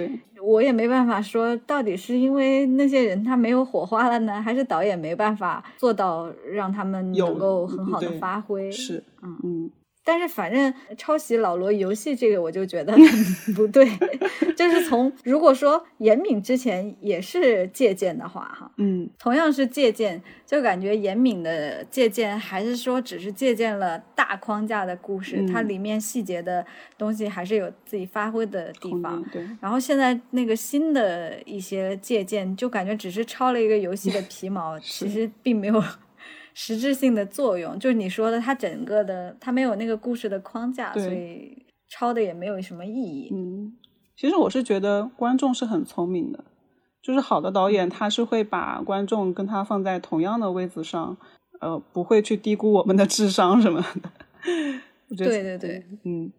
[0.42, 8.72] 我也没办法说到底是因为那些人他没有火花了呢，还是导演没办法做到让他们能够很好的发挥。
[8.72, 9.72] 是，嗯嗯。
[10.08, 12.96] 但是反正抄袭老罗游戏这个，我就觉得
[13.54, 13.86] 不对。
[14.56, 26.66] 就是从如果说严敏之前也是借鉴的话，哈，嗯，同样是借鉴，就感觉严敏的借鉴还是说只是借鉴了大框架的故事，它里面细节的
[26.98, 29.22] 东西还是有自己发挥的地方。
[29.34, 29.46] 对。
[29.60, 35.84] 然后现在那个新的一些借鉴，就感觉只是抄了一个游戏的皮毛，其实并没有。
[36.60, 41.56] 实质性的作用就是你说的，它整个的它没有那个故事的框架，所以
[41.88, 43.30] 抄的也没有什么意义。
[43.32, 43.78] 嗯，
[44.16, 46.44] 其实我是觉得观众是很聪明的，
[47.00, 51.16] 就是好的导演他是会把观众跟他放在同样的位置上，
[51.60, 54.10] 呃，不会去低估我们的智商什么的。
[55.16, 56.32] 对对对，嗯。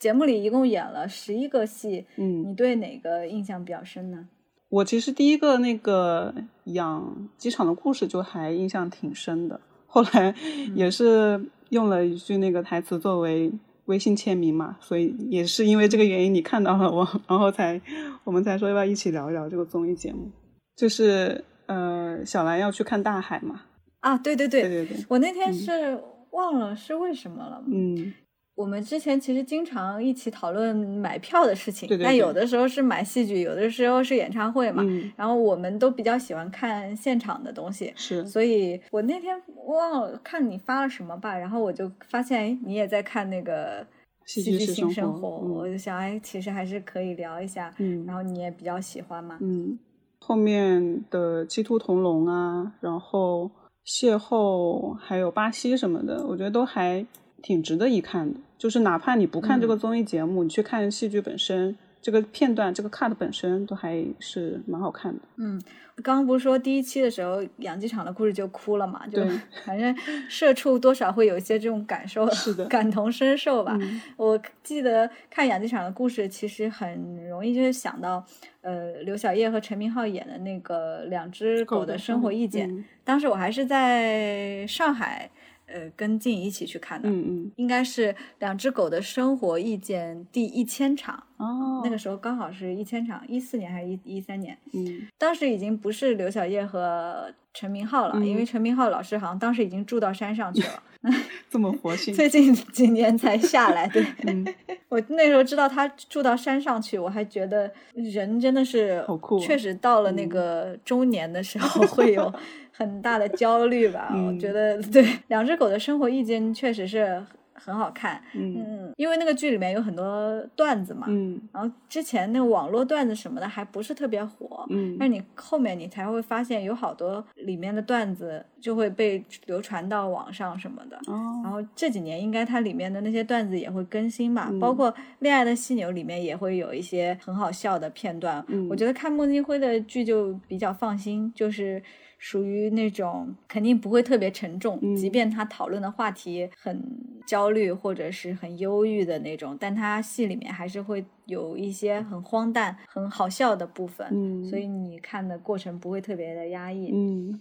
[0.00, 4.26] 节目里一共演了十一个戏，嗯，你对哪个印象比较深呢？
[4.70, 6.32] 我其实第一个那个
[6.66, 10.34] 养鸡场的故事就还印象挺深的，后来
[10.74, 13.52] 也是用了一句那个台词作为
[13.86, 17.80] 微信签名嘛，所以也是因为这个原因你看到了我，然后才
[18.22, 20.30] 我们才说要不要一起聊一聊这个综艺节目，
[20.76, 23.62] 就是呃小兰要去看大海嘛，
[23.98, 28.14] 啊对对对对对，我那天是忘了是为什么了，嗯。
[28.60, 34.84] 我们之前其实经常一起讨论买票的事情，但有的时候是买戏剧，有的时候是演唱会嘛。
[35.16, 38.26] 然后我们都比较喜欢看现场的东西，是。
[38.26, 43.86] 所以我那天忘了看你发了什么吧，然后我就发现，哎，你也在看那个
[44.26, 47.74] 戏剧性生活，我就想，哎，其实还是可以聊一下。
[47.78, 48.04] 嗯。
[48.06, 49.38] 然后你也比较喜欢嘛。
[49.40, 49.78] 嗯。
[50.18, 53.50] 后面的鸡兔同笼啊，然后
[53.86, 57.04] 邂逅，还有巴西什么的，我觉得都还
[57.42, 58.38] 挺值得一看的。
[58.58, 65.20] 就是哪怕你不看这个综艺节目，你去看戏剧本身，这个片段、这个 cut 本身都还是蛮好看的。
[65.36, 65.58] 嗯，
[66.02, 69.06] 刚刚不是说第一期的时候养鸡场的故事就哭了嘛？
[69.06, 69.22] 就
[69.64, 69.96] 反正
[70.28, 73.78] 社畜多少会有一些这种感受，是的， 感同身受吧。
[74.18, 78.22] 我记得看养鸡场的故事，其实很容易就是想到，
[78.60, 82.84] 呃，刘晓叶和陈明昊演的那个两只狗的生活意见。
[83.02, 85.30] 当时我还是在上海。
[85.72, 94.56] 呃，跟进一起去看的，嗯嗯，应该是两只狗的生活意见第一千场哦，那个时候刚好是一千场，一四年还是一一三年？
[94.72, 100.82] 嗯，当时已经不是刘晓叶和陈明浩了，因为陈明浩老师好像当时已经住到山上去了，
[101.50, 103.88] 这么活性， 最近几年才下来。
[103.88, 104.04] 对，
[104.88, 112.32] 我那时候知道他住到山上去，我还觉得人真的是好酷，确实到了那个中年的时候会有。
[112.72, 117.22] 很大的焦虑吧，我觉得对两只狗的生活意见确实是
[117.62, 138.68] 很好看，嗯，因为那个剧里面有很多段子嘛，嗯，然后之前那个网络段子什么的还不是特别火，嗯，但是你后面你才会发现有好多里面的段子就会被流传到网上什么的，哦，然后这几年应该它里面的那些段子也会更新吧，包括《恋爱的犀牛》里面也会有一些很好笑的片段，嗯。
[138.70, 141.82] 我觉得看孟京辉的剧就比较放心，就是。
[142.22, 146.78] 属于那种肯定不会特别沉重，即便他讨论的话题很
[147.26, 156.90] 焦虑或者是很忧郁的那种，但他戏里面还是会有一些很荒诞、很好笑的部分，嗯，所以你看的过程不会特别的压抑。
[156.92, 157.40] 嗯，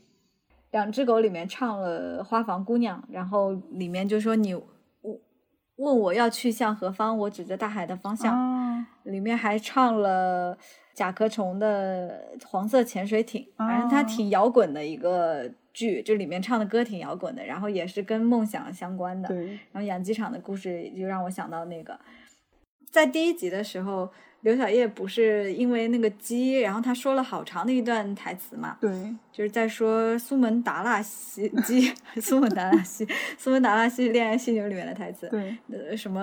[0.71, 4.55] 两只狗里面唱了《花房姑娘》，然后里面就说你
[5.75, 10.57] 问我要去向何方，我指着大海的方向，里面还唱了。
[10.99, 19.33] 甲壳虫的黄色潜水艇，反正它挺摇滚的一个剧，就里面唱的歌挺摇滚的，然后也是跟梦想相关的。
[19.71, 21.97] 然后养鸡场的故事就让我想到那个，
[22.91, 28.75] 在第一集的时候，刘晓叶不是因为那个鸡，然后他说了好长的一段台词嘛？
[28.81, 28.91] 对，
[29.31, 33.07] 就是在说苏门答腊西鸡， 苏门答腊西，
[33.39, 35.29] 苏门答腊西恋爱犀牛里面的台词。
[35.29, 36.19] 对，呃，什么？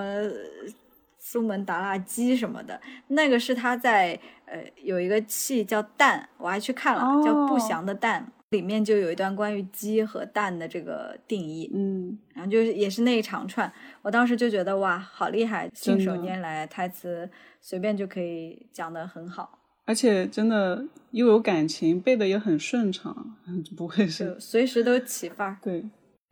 [1.19, 17.29] 苏门答腊鸡什么的，那个是他在呃有一个戏叫蛋，我还去看了，叫《不祥的蛋》，里面就有一段关于鸡和蛋的这个定义，嗯，然后就是也是那一长串，我当时就觉得哇，好厉害，信手拈来，台词
[17.61, 23.35] 随便就可以讲得很好，而且真的又有感情，背的也很顺畅，
[23.75, 25.83] 不会是随时都起范儿，对。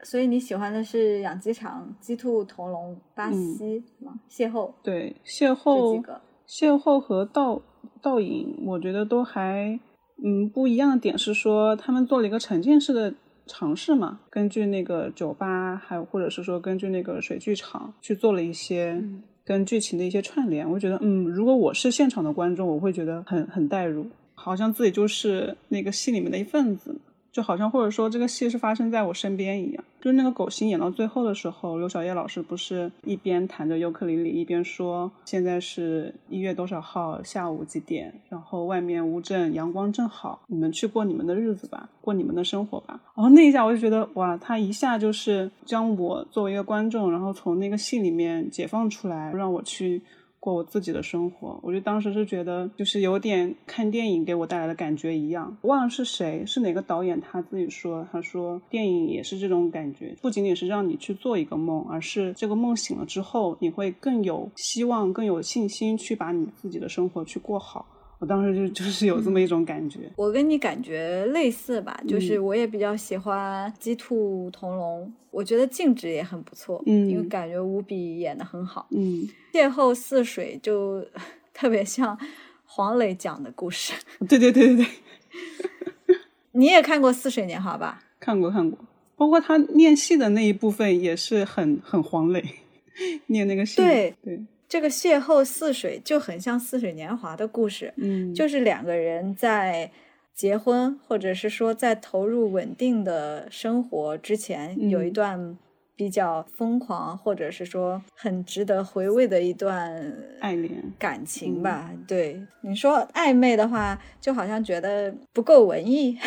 [0.04, 4.14] 所以你喜欢的是养鸡场、鸡兔同笼、巴西吗？
[4.30, 6.04] 邂逅对邂逅
[6.46, 7.60] 邂逅和倒
[8.02, 9.80] 倒影，我觉得都还
[10.24, 13.14] 嗯不一样的点是说，他们做了一个沉浸式的
[13.46, 19.04] 尝试嘛，根据那个酒吧，还有或者是说根据那个水剧场去做了一些
[19.44, 20.70] 跟剧情的一些串联。
[20.70, 26.96] 我觉得嗯，如果我是现场的观众，我会觉得很很代入，好像自己就是那个戏里面的一份子。
[27.36, 29.84] 就好像或者说这个戏是发生在我身边一样。
[30.00, 42.98] 就是那个狗星演到最后的时候，刘晓叶老师不是一边弹着尤克里里，一边说现在是一月多少号下午几点，然后外面乌镇阳光正好，你们去过你们的日子吧，过你们的生活吧。
[43.16, 50.02] 然后那一下我就觉得哇，他一下就是将我作为一个观众，然后从那个戏里面解放出来，让我去。
[50.46, 55.58] 过我自己的生活，我就当时是觉得，就是有点看电影给我带来的感觉一样。
[55.64, 67.88] 忘了是谁，是哪个导演他自己说，他说电影也是这种感觉，不仅仅是让你去做一个梦，而是这个梦醒了之后，你会更有希望、更有信心去把你自己的生活去过好。
[68.20, 81.06] 我当时就就是有这么一种感觉，我跟你感觉类似吧，就是我也比较喜欢《鸡兔同笼》，我觉得静止也很不错，嗯，因为感觉吴比演的很好，嗯，邂逅似水就
[81.54, 82.18] 特别像
[82.66, 83.94] 黄磊讲的故事，
[84.28, 86.18] 对对对对对，
[86.54, 88.02] 你也看过《似水年华》吧？
[88.20, 88.80] 看过看过，
[89.18, 92.44] 包括他念戏的那一部分也是很很黄磊，
[93.28, 94.40] 念那个戏，对对。
[94.68, 99.92] 这个邂逅似水就很像《似水年华》的故事，嗯，就是两个人在
[100.34, 105.58] 结婚或者是说在投入稳定的生活之前，有一段
[105.96, 111.92] 比较疯狂或者是说很值得回味的一段爱恋感情吧。
[112.08, 116.18] 对你说暧昧的话，就好像觉得不够文艺，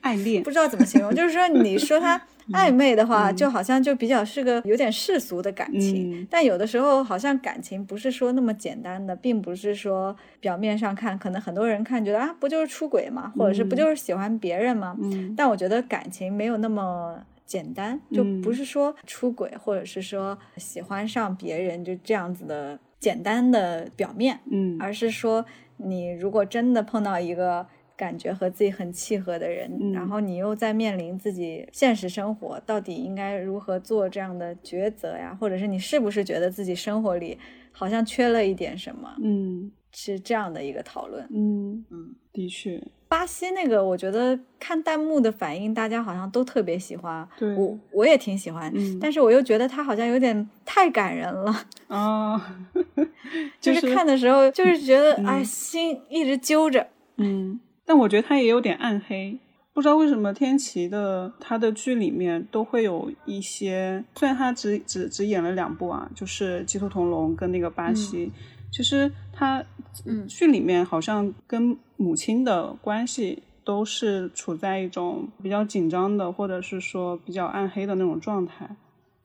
[0.00, 2.20] 爱恋不知道怎么形容，就是说你说他。
[2.52, 13.32] 暧昧的话，就好像就比较是个有点世俗的感情，但有的时候好像感情不是说那么简单的，并不是说表面上看，可能很多人看觉得啊，不就是出轨吗？
[13.36, 14.96] 或者是不就是喜欢别人吗？
[15.36, 25.44] 但我觉得感情没有那么简单，就不是说出轨或者是说喜欢上别人就这样子的简单的表面，嗯，而是说
[25.76, 27.66] 你如果真的碰到一个。
[27.98, 35.36] 感觉和自己很契合的人，然后你又在面临自己现实生活到底应该如何做这样的抉择呀？
[35.40, 37.36] 或者是你是不是觉得自己生活里
[37.72, 39.12] 好像缺了一点什么？
[39.20, 41.26] 嗯，是这样的一个讨论。
[41.34, 47.28] 嗯嗯，的确，巴西那个，我觉得看弹幕的反应，大家好像都特别喜欢。
[47.36, 51.52] 对，我我也挺喜欢，但是我又觉得他好像有点太感人了
[51.88, 52.56] 啊，
[53.60, 56.86] 就是看的时候就是觉得哎，心一直揪着。
[57.16, 57.58] 嗯。
[57.88, 59.38] 但我觉得他也有点暗黑，
[59.72, 68.30] 不知道为什么天琪的他的剧里面都会有一些，虽然他只只只演了两部啊，就是《鸡兔同笼》跟那个巴西，
[68.70, 69.64] 其实他
[70.28, 78.68] 剧里面好像跟母亲的关系都是处在一种比较紧张的，或者是说比较暗黑的那种状态，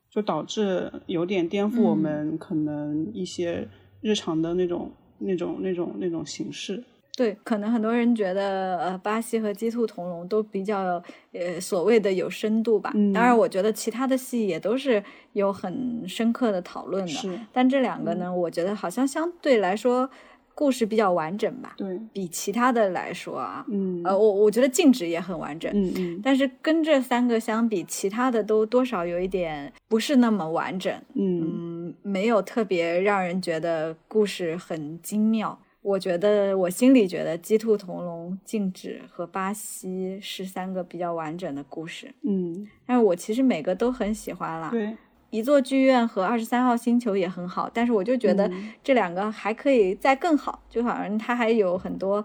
[0.08, 3.68] 就导致有点颠覆我们可能一些
[4.00, 6.82] 日常的那种那种那种那种形式。
[7.16, 11.02] 对，可能很多人觉得，呃，巴西和鸡兔同笼都比较，
[11.32, 12.92] 呃，所谓的有深度吧。
[13.14, 15.02] 当然，我觉得其他的戏也都是
[15.32, 17.08] 有很深刻的讨论的。
[17.10, 17.38] 是。
[17.52, 20.10] 但这两个呢，我觉得好像相对来说
[20.56, 21.74] 故事比较完整吧。
[21.76, 22.00] 对。
[22.12, 25.70] 比其他的来说啊，嗯，呃，我我觉得静止也很完整。
[25.72, 26.20] 嗯嗯。
[26.20, 30.92] 但是跟这三个相比，其他的都多少有一点不是那么完整。
[31.14, 31.94] 嗯。
[32.02, 35.56] 没有特别让人觉得故事很精妙。
[35.84, 44.70] 我觉得我心里觉得《鸡兔同笼》《静止》和《巴西》是三个比较完整的故事，嗯，但是我其实每个都很喜欢了。
[44.70, 44.96] 对，
[45.28, 48.50] 一座剧院和二十三号星球也很好，但是我就觉得
[48.82, 52.24] 这两个还可以再更好，就好像它还有很多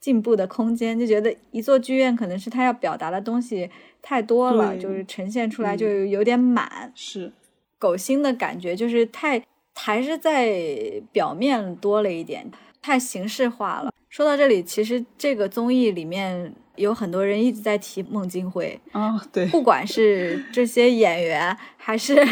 [0.00, 0.98] 进步的空间。
[0.98, 3.70] 就觉得一座剧院可能是它要表达的东西
[4.02, 6.90] 太多了，就是呈现出来就有点满。
[6.96, 7.32] 是，
[7.78, 9.40] 狗星的感觉就是太
[9.76, 12.50] 还是在表面多了一点。
[12.80, 13.92] 太形式化了。
[14.08, 22.16] 说到这里，其实这个综艺里面有很多人一直在提孟京辉啊，对，不管是这些演员还是。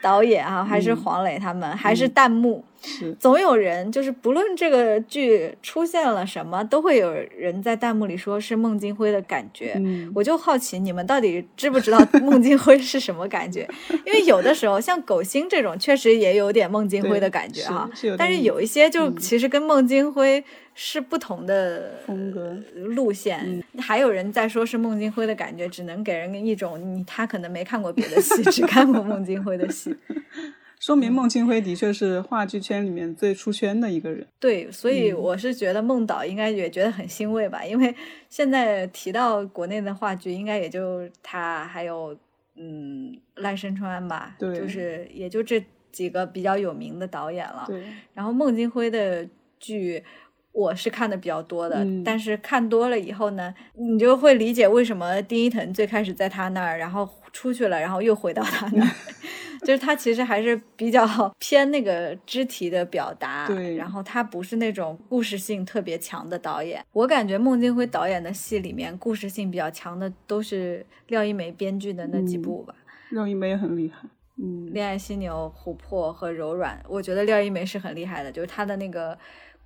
[0.00, 9.72] 导演啊，还是黄磊他们，还是弹幕，是总有人就是不论这个剧出现了什么，都会有人在弹幕里说是孟京辉的感觉。
[9.74, 13.68] 嗯，我就好奇你们到底知不知道 孟京辉是什么感觉？
[14.06, 17.90] 因为有的时候像狗星这种，确实也有点孟京辉的感觉哈。
[18.16, 20.44] 但是有一些就其实跟孟京辉
[20.80, 23.60] 是不同的风格路线。
[23.80, 29.92] 还有人在说是孟京辉的感觉，只能给人一种你他可能没看过别的戏，只看过孟京辉的戏。
[30.78, 34.24] 说明孟京辉的确是话剧圈里面最出圈的一个人。
[34.38, 37.92] 对，所以我是觉得孟导应该也觉得很欣慰吧，因为
[38.28, 42.16] 现在提到国内的话剧，应该也就他还有
[42.54, 45.60] 嗯赖声川吧，对，就是也就这
[45.90, 47.64] 几个比较有名的导演了。
[47.66, 47.82] 对，
[48.14, 50.04] 然后孟京辉的剧。
[50.52, 58.90] 我是看的比较多的，但是看多了以后呢，你就会理解为什么丁一腾最开始在他那儿，然后出去了，然后又回到他那儿，
[59.64, 61.06] 就是他其实还是比较
[61.38, 66.84] 偏那个肢体的表达，对，然后他不是那种故事性特别强的导演。
[66.92, 72.74] 我感觉孟京辉导演的戏里面故事性比较强的都是廖一梅编剧的那几部吧。
[73.10, 74.08] 廖一梅也很厉害，
[74.42, 79.16] 嗯，恋爱犀牛、琥珀和柔软，我觉得廖一梅是很厉害的，就是他的那个。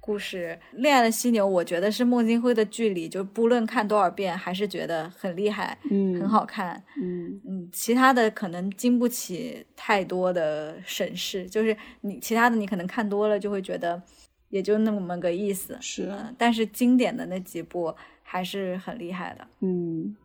[0.05, 7.69] 故事《恋爱的犀牛》，我觉得是孟京辉的剧里，就不论看多少遍，还是觉得很厉害，嗯，很好看，嗯嗯。
[7.73, 14.03] 其他的可能经不起太多的审视，就是你其他的你可能看多了就会觉得
[14.49, 16.13] 也就那么个意思，是。
[16.37, 17.95] 但是经典的那几部
[18.25, 20.17] 还是很厉害的，嗯。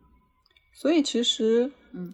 [0.72, 2.12] 所以其实，嗯，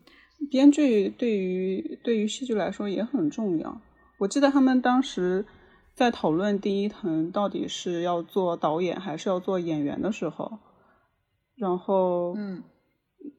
[0.51, 3.81] 编剧对于对于戏剧来说也很重要。
[4.19, 5.47] 我记得他们当时。
[5.95, 10.59] 在讨论第一腾到底是要做导演还是要做演员的时候，
[11.57, 12.63] 然后，嗯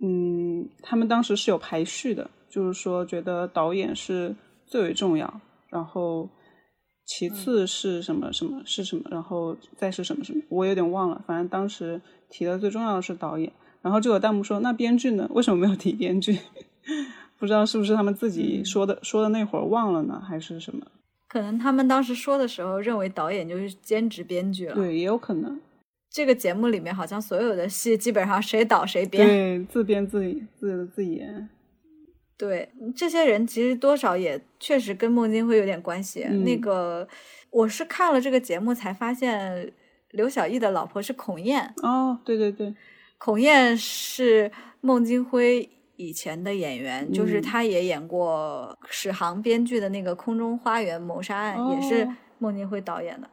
[0.02, 4.36] 嗯，他们当时是有排序的，就是说觉得导演是
[4.66, 6.30] 最为重要，然后
[7.06, 13.52] 其次是什么什么是什么，然后再是什么什么，我有点忘了，反正当时提的最重要的是导演，
[13.82, 15.30] 然后就有弹幕说那编剧呢？
[15.32, 16.40] 为什么没有提编剧？
[17.38, 20.88] 不知道是不是他们自己说的说的那会儿忘了呢，还是什么？
[21.28, 24.76] 可能他们当时说的时候，认为导演就是兼职编剧了。
[24.76, 25.60] 对，也有可能。
[26.10, 31.50] 这个节目里面好像所有的戏基本上谁导谁编，对，自编自自自演。
[32.38, 36.24] 对，这些人其实多少也确实跟孟京辉有点关系。
[36.24, 37.08] 那个，
[37.50, 39.74] 我是看了这个节目才发现，
[40.12, 41.74] 刘晓毅的老婆是孔燕。
[41.82, 42.74] 哦，对对对，
[43.18, 44.52] 孔燕是
[44.82, 45.70] 孟京辉。
[45.98, 53.30] 以前的演员，就是他也演过史航编剧的那个《空中花园谋杀案》，也是孟京辉导演的。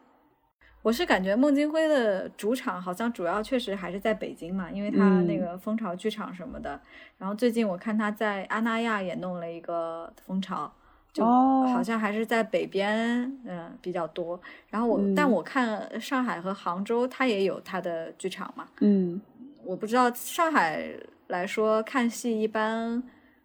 [0.82, 6.80] 我是感觉孟京辉的主场好像主要确实还是在北京嘛，因为他那个蜂巢剧场什么的。
[7.18, 10.72] 然后最近我看他在阿那亚也弄了一个蜂巢，
[11.12, 14.40] 就好像还是在北边嗯比较多。
[14.70, 19.20] 然后我但我看上海和杭州他也有他的剧场嘛，嗯，
[19.64, 20.92] 我不知道上海。
[21.32, 23.02] 来说看戏一般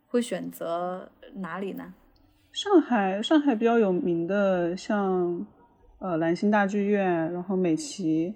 [0.08, 1.94] 会选择哪里呢？
[2.52, 5.48] 上海，上海比较有名的像
[6.00, 8.36] 呃兰心大剧院，然后美琪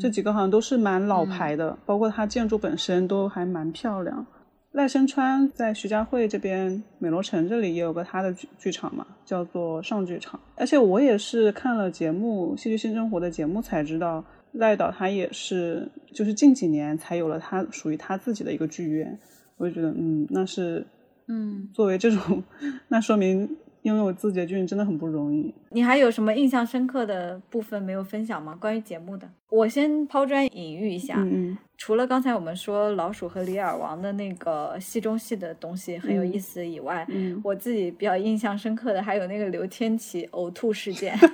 [0.00, 4.26] 这几个好像都是蛮老牌的，包括它建筑本身都还蛮漂亮。
[4.72, 10.40] 赖声川在徐家汇这边美罗城这里也有个他的剧剧场嘛，叫做上剧场。
[10.56, 14.24] 而且我也是看了节目《戏剧新生活》的节目才知道。
[14.52, 19.18] 赖导他也是，就是近几年才有了他属于他自己的一个剧院，
[19.56, 20.86] 我就觉得，嗯，那是，
[21.26, 22.42] 嗯，作为这种，
[22.88, 25.54] 那说明拥有自己的剧院真的很不容易。
[25.70, 28.56] 你还有什么印象深刻的部分没有分享吗？
[28.60, 31.16] 关于节目的，我先抛砖引玉一下。
[31.18, 31.58] 嗯嗯。
[31.76, 41.16] 除了刚才我们说老鼠和李尔王的那个戏中戏的东西很有意思以外，嗯，我自己比较印象深刻的还有那个刘天琪呕吐事件。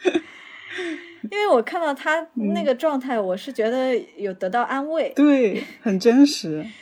[1.30, 6.64] 因为我看到他那个状态，我是觉得有得到安慰，对，很真实。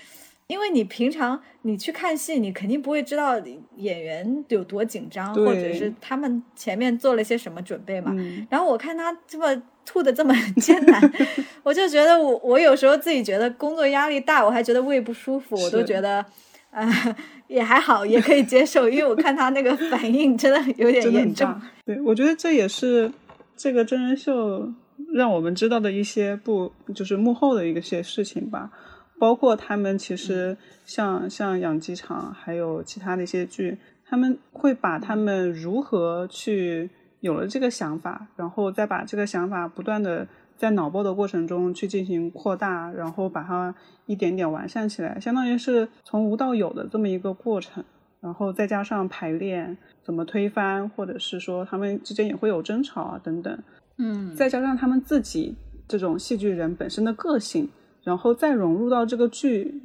[0.48, 3.38] 因为你平常你去看戏，你肯定不会知道
[3.76, 8.16] 演员有多紧张，或者是他们前面做了些什么准备嘛。
[8.48, 11.12] 然后我看他这么吐的这么艰难，
[11.62, 16.24] 我就觉得我我有时候自己觉得工作压力大，我还觉得胃不舒服，我都觉得
[16.70, 16.90] 啊
[17.48, 21.60] 也还好，也可以接受，因为我看他那个反应真的有点严重。
[21.84, 23.12] 对，我觉得这也是。
[23.58, 24.72] 这个真人秀
[25.12, 28.70] 让我们知道的一些不就是幕后的一些事情吧，
[29.18, 30.56] 包括他们其实
[30.86, 36.88] 像像养鸡场，还有其他的一些剧，他们会把他们如何去
[37.18, 43.74] 有了这个想法，然后再把这个想法不断的在脑爆的过程中去进行扩大，然后把它
[44.06, 47.84] 一点点完善起来，相当于是从无到有的这么一个过程，
[48.20, 49.76] 然后再加上排练。
[50.02, 53.58] 怎么推翻，或者是说他们之间也会有争吵啊，等等，
[53.98, 55.54] 嗯，再加上他们自己
[55.86, 57.68] 这种戏剧人本身的个性，
[58.02, 59.78] 然后再融入到这个剧，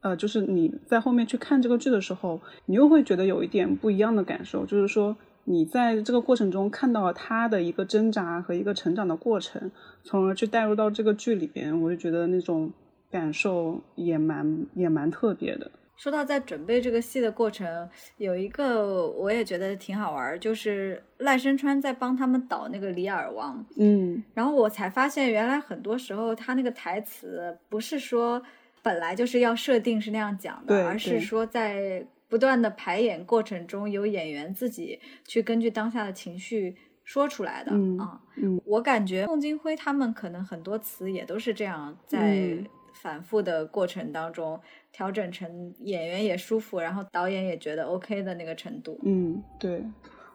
[0.00, 9.70] 呃，就是你在后面去看这个剧的时候，你又会觉得有一点不一样的感受，就是说你在这个过程中看到了他的一个挣扎和一个成长的过程，
[10.02, 12.72] 从而去带入到这个剧里边，我就觉得那种
[13.08, 15.70] 感受也蛮也蛮特别的。
[16.00, 17.86] 说到在准备这个戏的过程，
[18.16, 23.62] 有一个我也觉得挺好玩，就是赖声川在帮他们导那个《李尔王》。
[23.76, 28.42] 嗯，然后我才发现，原来很多时候他那个台词不是说
[28.82, 36.74] 本来就是要设定是那样讲的，而是说在不断的排演过程中，有演员自己去根据当下的情绪。
[37.02, 38.20] 说出来的啊。
[38.36, 42.56] 嗯，我感觉孟京辉他们可能很多词也都是这样，在
[43.00, 44.60] 反复的过程当中
[44.92, 48.98] 调整成演员也舒服，然后导演也觉得 OK 的那个程度。
[49.04, 49.82] 嗯，对。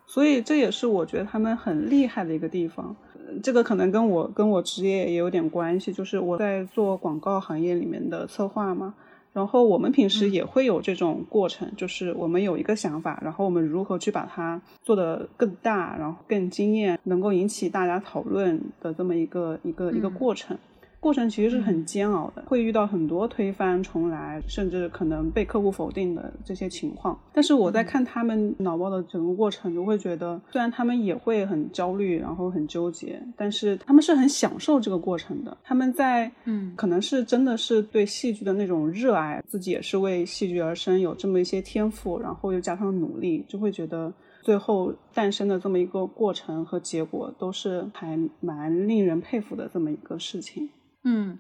[0.08, 2.96] 所以这也是我觉得他们很厉害的一个地方。
[3.42, 8.94] 这个可能跟我跟我职业也有点关系，就是我在做广告行业里面的策划嘛。
[9.34, 20.58] 然后我们平时也会有这种过程，就是我们有一个想法，然后我们如何去把它做得更大，然后更惊艳，能够引起大家讨论的这么一个一个一个过程。
[21.06, 27.16] 过程其实是很煎熬的，会遇到很多推翻重来，甚至可能被客户否定的这些情况。
[27.32, 35.56] 但是我在看他们脑爆的整个过程，就会觉得，虽然他们也会很焦虑，然后很纠结，但是他们是很享受这个过程的。
[35.64, 50.68] 他们在，嗯，可能是真的是对戏剧的那种热爱，自己也是为戏剧而生，有这么一些天赋，然后又加上努力，就会觉得最后诞生的这么一个过程和结果，都是还蛮令人佩服的这么一个事情。
[51.06, 51.40] 嗯，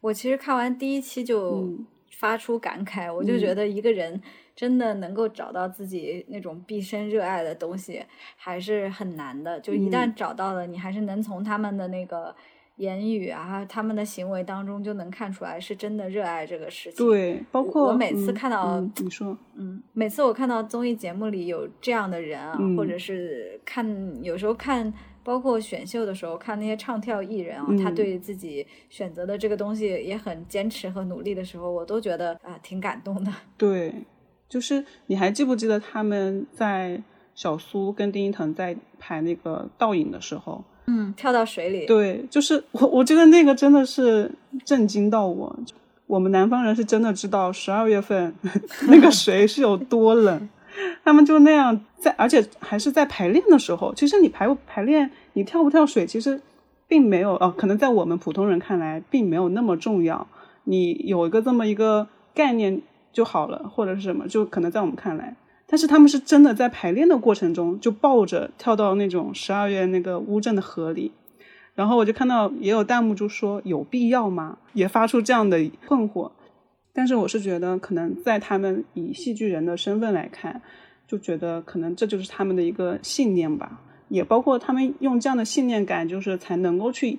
[0.00, 1.68] 我其实看完第一期就
[2.18, 4.20] 发出感慨，我就觉得一个人
[4.54, 8.02] 真的能够找到自己那种毕生热爱的东西，
[8.36, 9.58] 还是很难的。
[9.60, 12.34] 就一旦找到了，你还是能从他们的那个
[12.76, 17.06] 言语啊、他们的行为当中就能看出来是真的热爱这个事情。
[17.06, 24.92] 对，包括我每次看到你说，嗯，每次我看到综艺节目里有这样的人啊，或者是看有时候看。
[25.26, 33.32] 包括选秀的时候看那些唱跳艺人啊，他对自己选择的这个东西也很坚持和努力的时候，我都觉得啊挺感动的。
[33.58, 33.92] 对，
[34.48, 37.02] 就是你还记不记得他们在
[37.34, 41.86] 小苏跟丁一腾在排那个倒影的时候，嗯，跳到水里。
[41.86, 44.30] 对，就是我我觉得那个真的是
[44.64, 45.58] 震惊到我。
[46.06, 48.32] 我们南方人是真的知道十二月份
[48.86, 50.48] 那个 水是有多冷。
[51.04, 53.94] 他们就那样在，而且还是在排练的时候。
[53.94, 56.40] 其实你排不排练，你跳不跳水，其实
[56.86, 60.26] 并没有哦，可能在我们普通人看来，并没有那么重要。
[60.64, 65.36] 你有一个这么一个概念就好了，或者是什么，就可能在我们看来。
[65.68, 71.12] 但是他们是真的在排练的过程中，就抱着跳到那种十二月那个乌镇的河里。
[71.74, 74.58] 然后我就看到也有弹幕就说有必要吗？
[74.72, 76.30] 也发出这样的困惑。
[76.96, 80.62] 但是我是觉得，可能在他们以戏剧人的身份来看，
[81.06, 87.18] 就觉得可能这就是他们的一个信念吧，也包括他们用这样的信念感，就是才能够去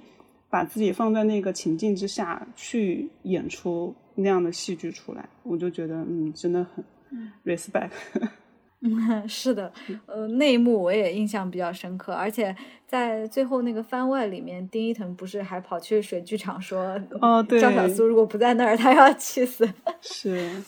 [0.50, 5.30] 把自己放在那个情境之下去演出那样的戏剧出来。
[5.44, 6.84] 我就觉得，嗯，真的很
[7.46, 7.92] respect。
[8.86, 9.72] 嗯，是的，
[10.06, 12.56] 呃，那一幕我也印象比较深刻，而且
[12.86, 19.68] 在最后那个番外里面，丁一腾不是还跑去水剧场说，哦，对，赵小苏如果不在那儿，他要气死。
[20.00, 20.62] 是，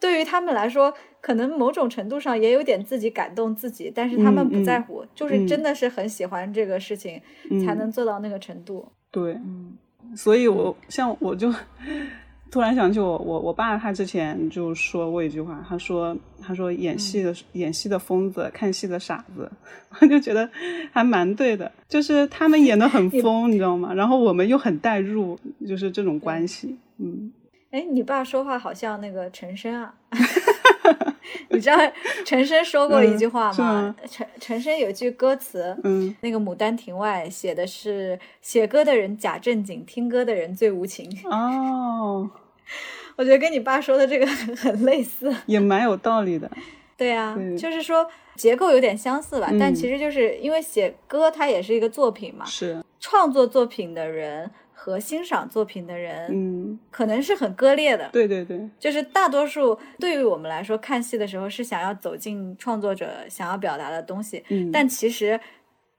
[0.00, 7.22] 对于他们来说，可能某种程度上也有点自己感动自己，但是他们不在乎，就是真的是很喜欢这个事情，
[7.64, 8.88] 才能做到那个程度。
[9.12, 9.76] 对，嗯，
[10.16, 11.54] 所以我像我就。
[12.50, 19.50] 突然想起我我我爸，他之前就说过一句话，他说他说演戏的演戏的疯子，看戏的傻子，
[20.00, 20.48] 我就觉得
[20.92, 23.92] 还蛮对的，就是他们演的很 疯，你知道吗？
[23.94, 27.32] 然后我们又很带入，就是这种关系，嗯。
[27.72, 29.92] 哎，你爸说话好像那个陈升啊，
[31.50, 31.76] 你知道
[32.24, 33.94] 陈升说过一句话吗？
[34.08, 41.10] 陈陈升有句歌词，嗯，那个《牡丹亭》外写的是写歌的人假正经，听歌的人最无情。
[41.24, 42.30] 哦。
[43.16, 46.50] 我觉得跟你爸说的这个很类似，也蛮有道理的。
[46.98, 58.08] 对啊，就是说结构有点相似吧，但其实就是因为写歌它也是一个作品嘛，是创作作品的人和欣赏作品的人，嗯，可能是很割裂的。
[58.12, 65.40] 对对对，就是大多数对于我们来说，看戏的时候是想要走进创作者想要表达的东西，嗯，但其实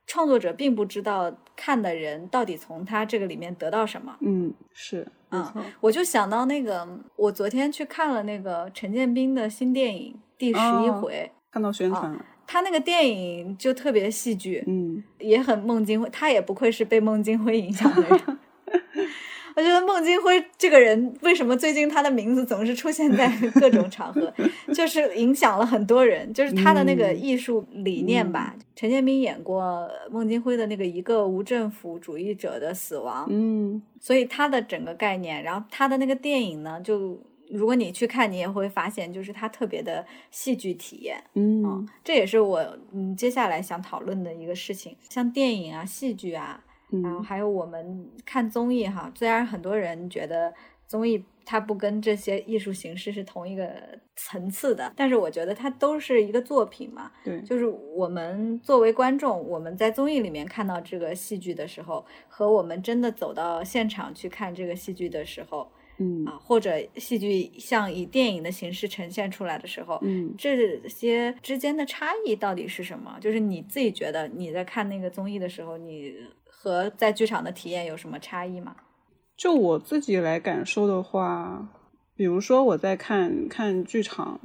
[0.06, 4.16] 创作者并不知道看的人到底从他这个里面得到什么。
[4.22, 5.06] 嗯，是。
[5.32, 5.46] 嗯，
[5.82, 12.26] 我就想到那个，我昨天去看了那个陈建斌的新电影《第十一回》，看到宣传了。
[12.46, 18.40] 他那个电影就特别戏剧，嗯，也很孟京辉，他也不愧是被孟京辉影响的人。
[19.56, 24.32] 我觉得孟京辉这个人，为什么最近他的名字总是出现在各种场合，
[24.72, 28.56] 就是影响了很多人，就是他的那个艺术理念吧。
[28.76, 42.60] 陈建斌演过孟京辉的那个《一个无政府主义者的死亡》，嗯，所以他的整个概念，然后他的那个电影呢，就如果你去看，你也会发现，就是他特别的戏剧体验，嗯，这也是我
[42.94, 46.64] 嗯接下来想讨论的一个事情，像电影啊、戏剧啊。
[47.04, 50.54] 然后还有我们看综艺哈，虽然很多人觉得
[50.88, 53.70] 综艺它不跟这些艺术形式是同一个
[54.16, 57.12] 层次的，但是我觉得它都是一个作品嘛。
[57.24, 65.72] 对，就是我们作为观众，我们在综艺里面看到这个戏剧的时候，和我们真的走到现场去看这个戏剧的时候。
[66.00, 73.18] 嗯啊，或者戏剧像以电影的形式呈现出来的时候，嗯，这些之间的差异到底是什么？
[73.20, 76.14] 就是你自己觉得你在看那个综艺的时候，你
[76.60, 78.76] 和在剧场的体验有什么差异吗？
[79.38, 81.70] 就我自己来感受的话，
[82.16, 84.40] 比如说我在看看剧场，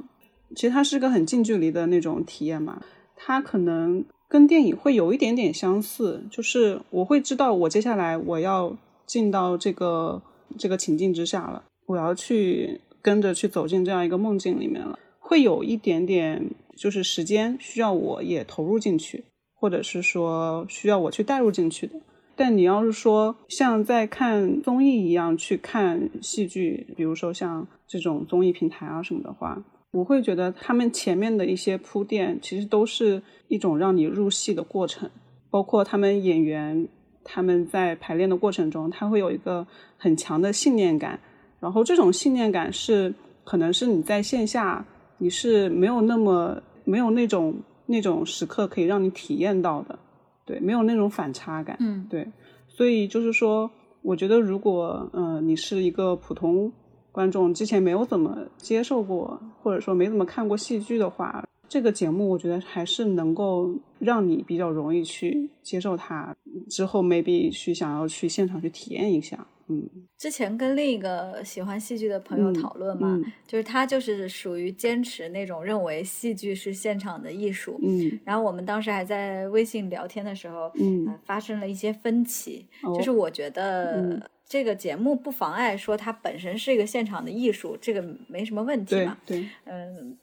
[0.55, 2.81] 其实它是个很近距离的那种体验嘛，
[3.15, 10.21] 它可能跟电影会有一点点相似，就是我会知道我接下来我要进到这个。
[10.55, 19.23] 这个情境之下了，我要去跟着去走进这样一个梦境里面了，会有一点点就是时间需要我也投入进去，
[19.63, 21.93] 或者是说需要我去带入进去的。
[22.35, 35.09] 但你要是说像在看综艺一样去看戏剧，比如说像这种综艺平台啊什么的话，我会觉得他们前面的一些铺垫其实都是一种让你入戏的过程，
[35.49, 36.89] 包括他们演员。
[37.25, 39.65] 他们在排练的过程中，他会有一个
[39.97, 41.17] 很强的信念感，
[41.61, 43.13] 然后这种信念感是
[43.45, 44.85] 可能是你在线下
[45.19, 47.55] 你是没有那么没有那种
[47.85, 49.97] 那种时刻可以让你体验到的，
[50.45, 52.27] 对，没有那种反差感，嗯，对，
[52.67, 53.69] 所以就是说，
[54.01, 56.71] 我觉得如果呃你是一个普通
[57.11, 61.43] 观众，之前没有怎么接受过，或者说没怎么看过戏剧的话。
[61.69, 66.35] 这个节目我觉得还是能够让你比较容易去接受它，
[66.69, 69.47] 之后 maybe 去想要去现场去体验一下。
[69.67, 77.79] 嗯，之前跟另一个喜欢戏剧的朋友讨论嘛，就是他就是属于坚持那种认为戏剧是现场的艺术。
[77.83, 82.65] 嗯，然后我们当时还在微信聊天的时候，嗯，发生了一些分歧。
[82.95, 89.17] 就是我觉得这个节目不妨碍说它本身是一个现场的艺术，这个没什么问题嘛。
[89.25, 90.17] 对，嗯。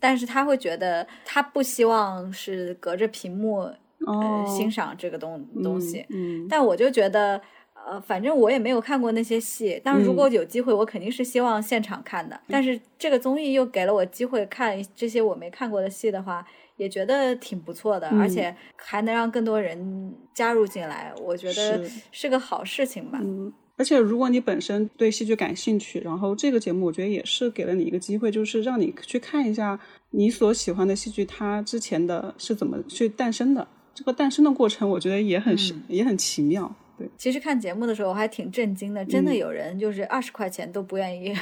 [0.00, 3.58] 但是他会觉得他不希望是隔着屏幕
[4.06, 7.38] 呃欣赏这个东东西，嗯但我就觉得
[7.86, 12.40] 呃，反正我也没有看过那些戏，但是如果有机会，我肯定是希望现场看的。
[12.48, 23.18] 但是这个综艺又给了我机会看这些我没看过的戏的话，也觉得挺不错的，而且还能让更多人加入进来，我觉得是个好事情吧。
[23.22, 29.76] 嗯而且，如果你本身对戏剧感兴趣，然后这个节目我觉得也是给了你一个机会，就是让你去看一下
[30.10, 33.66] 你所喜欢的戏剧，它之前的是怎么去诞生的。
[33.92, 36.72] 这个诞生的过程，我觉得也很是也很奇妙。
[36.96, 41.34] 对，其实看节目的时候我还挺震惊的，真的有人就是二十块钱都不愿意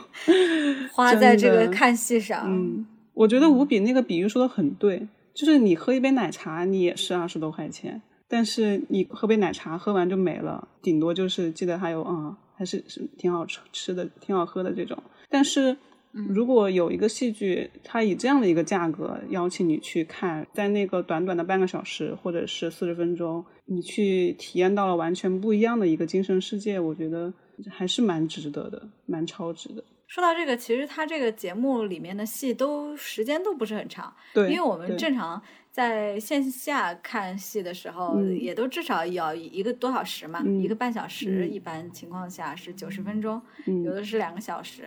[0.92, 2.44] 花在这个看戏上。
[2.46, 8.02] 嗯，我觉得吴比那个比喻说的很对，就是你喝一杯奶茶，你也是二十多块钱。
[8.32, 14.96] 但是你喝杯奶茶，喝完就没了，顶多就是记得还有啊，还是是挺好吃吃的，挺好喝的这种。
[15.28, 15.76] 但是
[16.12, 27.32] 如果有一个戏剧，它以这样的一个价格邀请你去看，在那个短短的半个小时或者是四十分钟，你去体验到了完全不一样的一个精神世界，我觉得
[27.68, 29.84] 还是蛮值得的，蛮超值的。
[30.08, 35.40] 说到这个，其实它这个节目里面的戏都时间都不是很长，对，因为我们正常。
[35.80, 44.82] 在线下看戏的时候，也都至少要一个多小时嘛，一个半小时，一般情况下是九十分钟，有的是两个小时。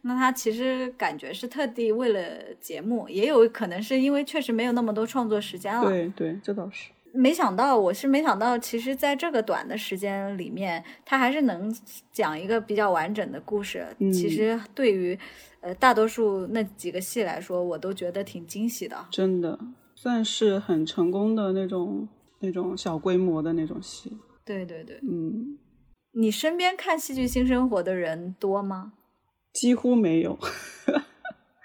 [0.00, 2.20] 那他其实感觉是特地为了
[2.58, 5.84] 节目，也有可能是因为确实没有那么多创作时间了。
[5.84, 6.92] 对对，这倒是。
[7.12, 11.70] 没想到，我是没想到，其实在这个短的时间里面，他还是能
[12.10, 13.86] 讲一个比较完整的故事。
[13.98, 15.18] 其实对于
[15.60, 18.96] 呃大多数那几个戏来说，我都觉得挺惊喜的。
[19.10, 19.58] 真的。
[20.00, 22.06] 算是很成功的那种
[22.38, 25.58] 那种小规模的那种戏，对对对，嗯，
[26.12, 28.92] 你身边看戏剧新生活的人多吗？
[29.52, 30.38] 几乎没有，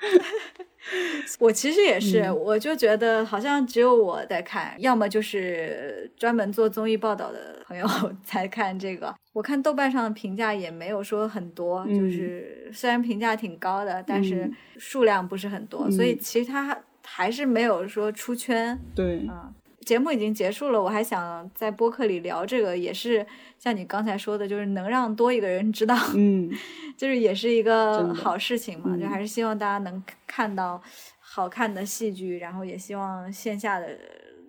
[1.38, 7.88] 我其实也是，我就觉得好像只有我在看，要么就是专门做综艺报道的朋友
[8.25, 9.13] 才看这个。
[9.34, 16.75] 我看豆瓣上的评价也没有说很多，就是虽然评价挺高的，但是数量不是很多，所以其实它。
[17.05, 23.25] 还是没有说出圈，对，嗯，节目已经结束了，我还想在播客里聊这个，也是
[23.59, 26.49] 像你刚才说的，就是能让多一个人知道，嗯，
[26.97, 30.81] 就是也是一个好事情嘛，就还是希望大家能看到
[31.19, 33.87] 好看的戏剧，然后也希望线下的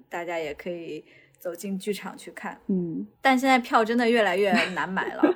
[0.08, 1.04] 大家也可以
[1.38, 5.34] 走进剧场去看，嗯，但现在票真的越来越难买了，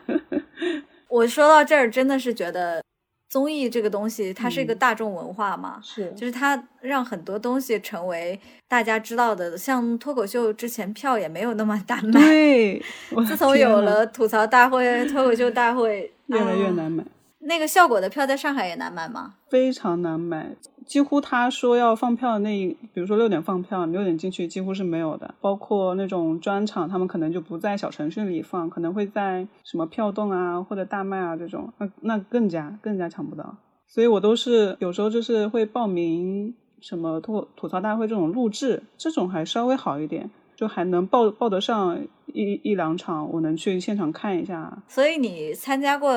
[1.09, 2.83] 我说到这儿真的是觉得。
[3.29, 9.57] 综艺这个东西，它是一个大众文化嘛，是，就是它让很多东西成为大家知道的。
[9.57, 12.83] 像脱口秀之前票也没有那么难买，对。
[13.27, 17.05] 自从有了吐槽大会、脱口秀大会，越来越难买。
[17.41, 19.35] 那个效果的票在上海也难买吗？
[19.49, 25.35] 非常难买，几乎他说要放票的那一，比如说六点放票，六点进去几乎是没有的。
[25.41, 33.57] 包括那种专场，他们可能就不在小程序里放，可能会在什么票动啊或者大麦啊这种，那那更加更加抢不到。
[33.87, 44.83] 所以我都是有时候就是会报名什么吐吐槽大会这种录制，这种还稍微好一点，就还能报报得上一一两场，我能去现场看一下。
[44.89, 46.13] 所以你参加过？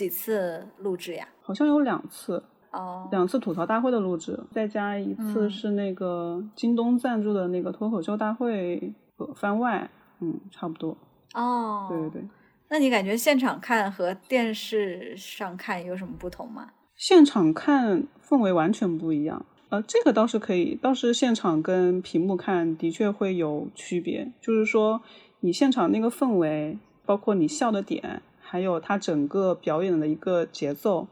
[0.00, 1.28] 几次录制呀？
[1.42, 8.94] 好像有两次哦，两次吐槽大会的录制，再加一次是那个京东赞助的那个脱口秀大会
[9.36, 9.90] 番外，
[10.20, 10.96] 嗯，差不多
[11.34, 11.86] 哦。
[11.90, 12.28] 对对对，
[12.70, 16.70] 那你感觉现场看和电视上看有什么不同吗？
[16.96, 25.02] 现场看氛围完全不一样，呃，这个倒是可以，倒是现场跟屏幕看的确会有区别，就是说
[25.40, 28.22] 你现场那个氛围，包括你笑的点。
[28.50, 31.06] 还有他整个表演的一个节奏，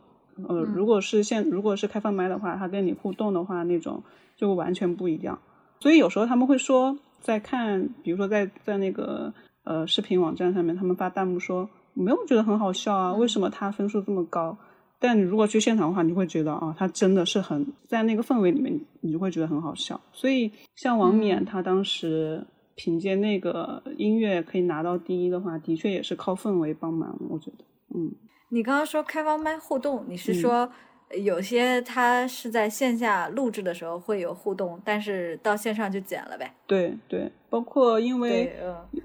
[0.48, 4.02] 呃，如果是现如果是开放麦的话，他跟你互动的话，那种
[4.36, 5.38] 就完全不一样。
[5.78, 9.32] 所以有时候他们会说，在看，比如说在在那个
[9.62, 14.58] 呃视频网站上面，他们发弹幕说没有觉得很好笑啊，为什么他分数这么高？
[14.98, 20.00] 但你如果去现场的话，你会觉得啊，他真的是很在那个氛围里面，你就会觉得很好笑。
[20.12, 22.44] 所以像王冕他当时。
[22.78, 27.18] 凭借那个音乐可以拿到第一的话，的确也是靠氛围帮忙。
[27.28, 28.12] 我觉得，嗯，
[28.50, 30.70] 你刚刚说开放麦互动，你是说
[31.10, 36.54] 有些他是在线下录制的时候会有互动，但是到线上就剪了呗？
[36.68, 38.56] 对对，包括因为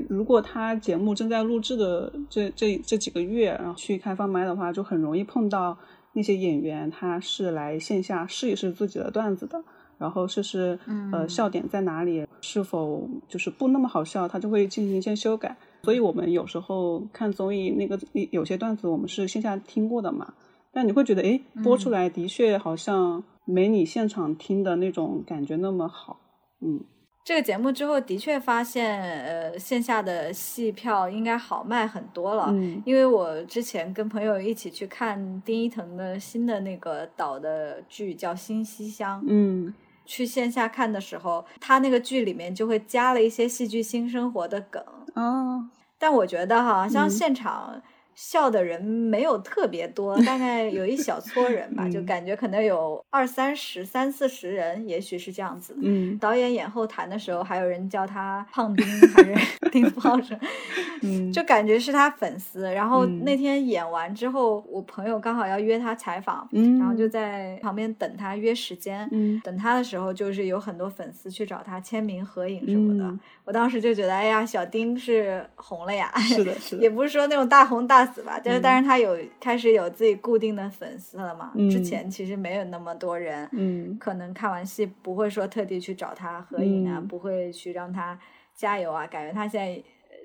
[0.07, 5.76] 如果他节目正在录制的这这这几个月，然后去开放麦的话，就很容易碰到
[6.13, 9.63] 那些演员，他是来线下试一试自己的段子的。
[9.97, 10.77] 然后试试，
[11.11, 12.25] 呃，笑点在哪里？
[12.41, 14.27] 是否就是不那么好笑？
[14.27, 15.55] 他就会进行一些修改。
[15.83, 17.99] 所以我们有时候看综艺，那个
[18.31, 20.33] 有些段子我们是线下听过的嘛，
[20.71, 26.19] 但你会觉得，哎，播出来的确好像没你现场听的那种感觉那么好。
[26.61, 26.79] 嗯，
[27.24, 32.47] 这个节目之后的确发现，呃，线下的戏票应该好卖很多了。
[32.49, 39.21] 嗯，因为我之前跟朋友一起去看丁一腾的新的那个导的剧，叫《新西厢》。
[39.28, 39.74] 嗯。
[40.05, 45.69] 去线下看的时候，他那个剧里面就会加了一些戏剧新生活的梗哦。
[45.97, 47.82] 但我觉得哈，像现场。
[48.16, 55.76] 笑的人没有特别多，大概有一小撮人吧，就感觉可能有二三十、三四十人，也许是这样子。
[55.82, 59.36] 嗯，导演演后谈的时候，还有人叫他胖丁还是
[59.72, 60.39] 丁胖生，
[61.01, 62.72] 嗯，就感觉是他粉丝。
[62.72, 73.20] 然后那天演完之后，我朋友刚好要约他采访，嗯，然后就在旁边等他约时间，嗯，等他的时候，就是有很多粉丝去找他签名合影什么的。
[73.45, 78.02] 我当时就觉得，哎呀，小丁是红了呀，是的，是的，也不是说那种大红大。
[78.05, 81.51] 死吧，就是但是他有开始有自己固定的粉丝了嘛？
[81.69, 88.19] 之前其实没有那么多人，嗯，可能看完戏不会说特地去找他合影啊，不会去让他
[88.53, 89.05] 加油啊。
[89.07, 89.81] 感觉他现在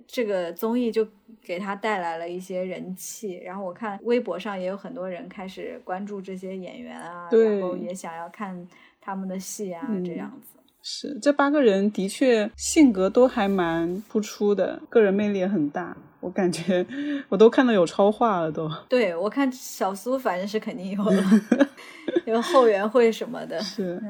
[0.06, 1.06] 这个综艺就
[1.42, 8.66] 给他带来了一些人气，然后我看微博上也有很多人开始关注这些演员啊，然后也想要看
[9.00, 10.57] 他们的戏啊，这样子。
[10.82, 15.96] 是这八个人的确性格都还蛮突出的，个人魅力也很大。
[16.20, 16.84] 我感觉
[17.28, 18.68] 我都看到有超话了，都。
[18.88, 21.22] 对，我看小苏反正是肯定有了，
[22.26, 23.58] 有后援会什么的。
[23.62, 24.02] 是。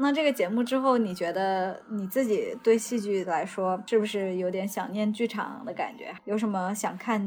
[0.00, 6.14] 那这个节目之后，你觉得你自己对戏剧来说，是不是有点想念剧场的感觉？
[6.24, 7.20] 有什么想看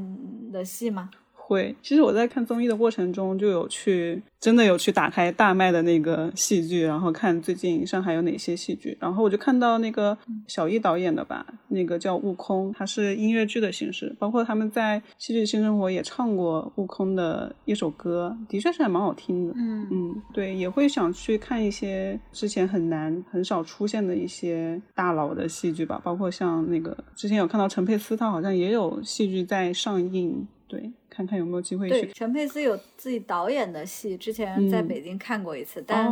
[0.53, 1.09] 的戏吗？
[1.51, 19.53] 会，其实我在看综艺的过程中就有去，真的有去打开大麦的那个戏剧，然后看最近上海有哪些戏剧，然后我就看到那个小艺导演的吧，那个叫《悟空》，它是音乐剧的形式，包括他们在《戏剧新生活》也唱过悟空的一首歌，的确是还蛮好听的。
[19.57, 30.47] 嗯嗯，对，也会想去看一些之前很难、很少出现的一些大佬的戏剧吧，包括像那个之前有看到陈佩斯，他好像也有戏剧在上映。
[30.71, 32.01] 对，看看有没有机会去。
[32.01, 36.11] 对，陈佩斯有自己导演的戏，之前在北京看过一次，但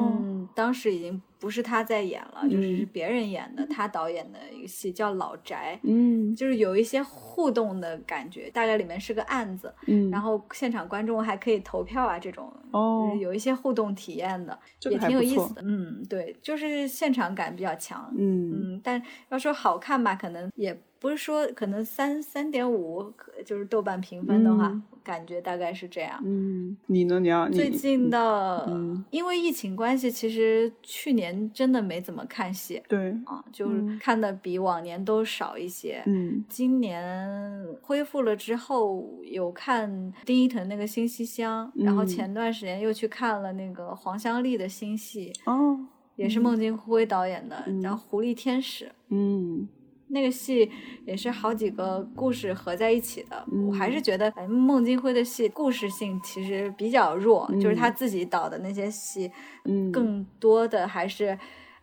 [0.54, 1.22] 当时已经。
[1.42, 3.66] 不是他在演了，就是别人演的。
[3.68, 14.60] 他导演的一个戏叫《老宅》，嗯，就是有一些互动的感觉，大概里面是个案子，嗯，然后现场观众还可以投票啊，这种哦，有一些互动体验的，
[14.92, 15.62] 也挺有意思的。
[15.64, 23.14] 嗯，对，就是现场感比较强，嗯嗯，但要说好看吧，可能也不是说可能三三点五，
[23.46, 26.22] 就是豆瓣评分的话，感觉大概是这样。
[26.26, 27.20] 嗯，你呢？
[27.20, 28.70] 你要最近的，
[29.10, 32.82] 因为疫情关系，其实去年真的没怎么看戏。
[32.88, 36.04] 对啊，就是看的比往年都少一些。
[36.06, 45.32] 嗯，今年恢复了之后，有看丁一腾那个《新西厢》，然后前段时间又去看了那个黄香丽的新戏。
[45.46, 45.80] 哦。
[46.16, 48.84] 也是孟京辉导演的，叫《狐狸天使》。
[49.08, 49.66] 嗯，
[50.10, 50.70] 那个戏
[51.06, 53.46] 也是好几个故事合在一起的。
[53.68, 59.32] 我还是觉得，孟京辉的戏故事性其实比较弱，就是他自己导的那些戏，
[59.92, 61.38] 更多的还是。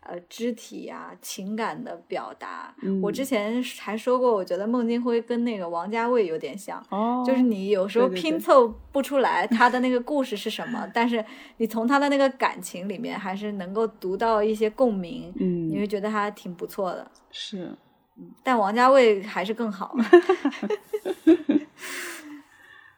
[0.09, 2.73] 呃，肢体啊，情感的表达，
[3.03, 6.81] 我之前还说过，我觉得孟京辉跟那个王家卫有点像，
[7.27, 11.25] 就是你有时候拼凑不出来 他的那个故事是什么，但是
[11.57, 17.11] 你从他的那个感情里面还是能够读到一些共鸣，嗯，你会觉得他挺不错的。
[17.33, 17.77] 是，
[18.43, 19.95] 但王家卫还是更好。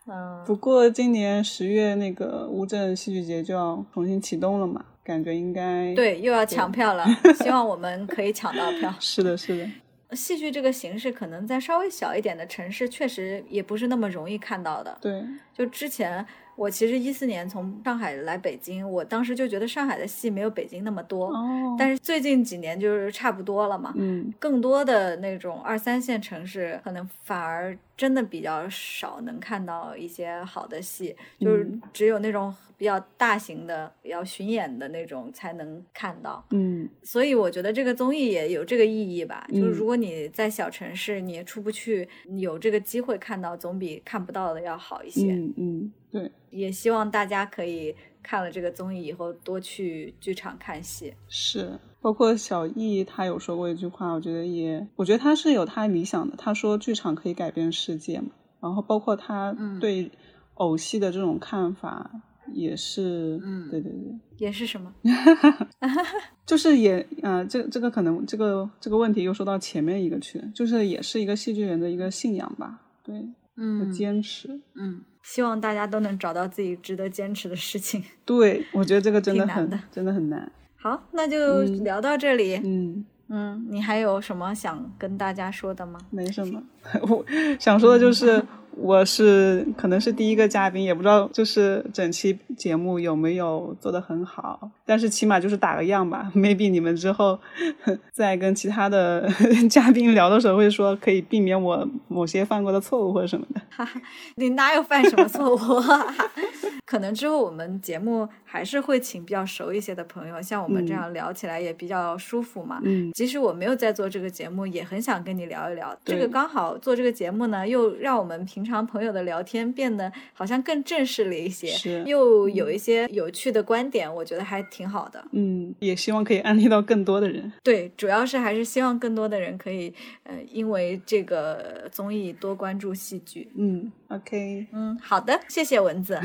[0.07, 4.85] 嗯，不过今年十月那个乌镇戏剧节就要重新启动了嘛。
[5.05, 7.07] 感觉应该对，又要抢票了。
[7.41, 8.95] 希望我们可以抢到票。
[9.01, 9.67] 是的，是的。
[10.15, 14.99] 戏剧这个形式，可能在稍微小一点的城市，确实也不是那么容易看到的。
[15.01, 16.27] 对，就之前
[16.59, 21.29] 我其实一四年从上海来北京，我当时就觉得上海的戏没有北京那么多。
[21.29, 21.77] 哦。
[21.79, 23.95] 但是最近几年就是差不多了嘛。
[23.97, 24.35] 嗯。
[24.39, 32.55] 更多的那种二三线城市，可能反而真的比较少能看到一些好的戏，就是只有那种。
[32.79, 39.45] 比较大型的、要巡演的那种才能看到，嗯，所以我觉得这个综艺也有这个意义吧。
[39.53, 45.33] 就是如果你在小城市，你也出不去，有这个机会看到，总比看不到的要好一些。
[45.33, 46.31] 嗯嗯，对。
[46.51, 51.15] 也希望大家可以看了这个综艺以后多去剧场看戏。
[51.29, 56.37] 是，包括小艺他有说过一句话，我觉得也，我觉得他是有他理想的。
[56.37, 58.29] 他说剧场可以改变世界嘛。
[58.61, 60.11] 然后包括他对
[60.55, 62.11] 偶戏的这种看法。
[62.55, 64.91] 也是，嗯，对对对，也是什么？
[66.47, 73.29] 就是也，啊，这这个可能这个这个问题又说到前面一个去了，就是也是一个戏剧人的一个信仰吧，对，
[73.59, 78.03] 嗯，坚持，嗯，希望大家都能找到自己值得坚持的事情。
[78.25, 80.51] 对，我觉得这个真的很真的很难。
[80.81, 82.57] 好，那就聊到这里。
[82.65, 86.01] 嗯嗯，你还有什么想跟大家说的吗？
[86.09, 86.63] 没什么，
[87.09, 87.23] 我
[87.61, 88.43] 想说的就是。
[88.81, 96.31] 我是可能是第一个嘉宾，也不知道就是整期节目有没有做得很好，但是起码就是打个样吧。
[96.35, 97.37] maybe 你们之后
[98.15, 99.29] 在跟其他的
[99.69, 103.61] 嘉宾聊的时候，会说可以避免我某些犯过的错误或者什么的。
[103.69, 104.01] 哈哈，
[104.37, 105.59] 你哪有犯什么错误？
[106.87, 112.81] 可能之后我们节目还是会请比较熟一些的朋友，像我们这样聊起来也比较舒服嘛。
[112.85, 115.95] 嗯，即使我没有在做这个节目，也很想跟你聊一聊。
[116.05, 118.68] 这个刚好做这个节目呢，又让我们平。
[118.69, 125.25] 常朋友的聊天变得好像更正式了一些，是又有一些有趣的观点，我觉得还挺好的。
[125.33, 127.51] 嗯，也希望可以安利到更多的人。
[127.63, 129.93] 对，主要是还是希望更多的人可以，
[130.25, 133.51] 呃，因为这个综艺多关注戏剧。
[133.57, 136.21] 嗯，OK，嗯，好的，谢谢蚊子，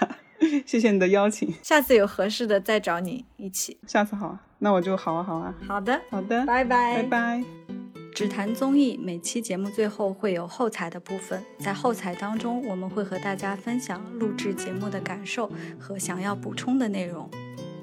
[0.66, 3.78] 谢谢你的邀请，下次有合适的再找你一起。
[3.86, 5.54] 下次好，那我就好啊，好啊。
[5.66, 7.63] 好的，好的，拜拜，拜拜。
[8.14, 15.50] 只谈综艺，每期节目最后会有后采的部分，在后采当中，我们会和大家分享录制节目的感受
[15.80, 17.28] 和想要补充的内容。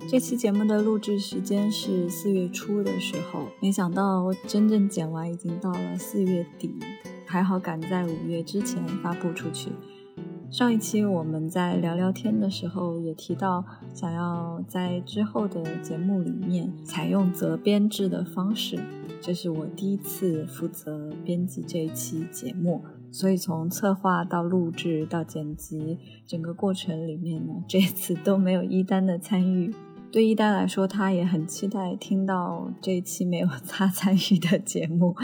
[0.08, 6.74] 这期节目的录制时间是四月初的时候，没想到真正剪完已经到了四月底，
[7.26, 9.74] 还好赶在五月之前发布出去。
[10.50, 18.80] 上一期我们在聊聊天的时候也提到，想要在之后的节目里面采用责编制的方式。
[19.22, 29.72] 这是我第一次负责编辑这一期节目，所以从策划到录制到剪辑整个过程里面呢，这次都没有一丹的参与。
[30.12, 35.16] 对一丹来说，他也很期待听到这一期没有 他参与的节目。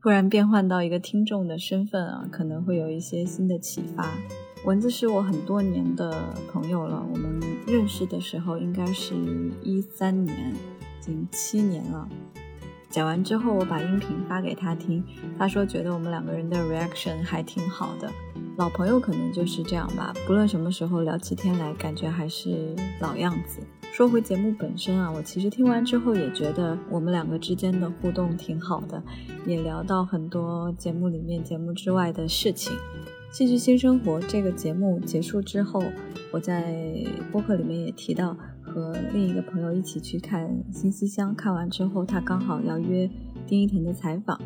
[0.00, 4.08] 突然变换到一个听众的身份啊，可能会有一些新的启发。
[4.64, 9.14] 蚊子是我很多年的朋友了，我们认识的时候应该是
[9.62, 12.08] 一三年，已经七年了。
[12.92, 15.02] 讲完之后，我把音频发给他听，
[15.38, 18.08] 他说觉得我们两个人的 reaction 还挺好的。
[18.58, 23.60] 老朋友可能就是这样吧，不论什么时候聊起天来，感觉还是老样子。
[23.94, 29.02] 说回节目本身啊，我其实听完之后也觉得我们两个之间的互动挺好的，
[29.46, 32.74] 也聊到很多节目里面、节目之外的事情。
[33.32, 35.82] 戏剧新生活这个节目结束之后，
[36.30, 43.08] 我在播客里面也提到和另一个朋友一起去看《新西厢》，看完之后他刚好要约
[43.46, 44.38] 丁一腾的采访。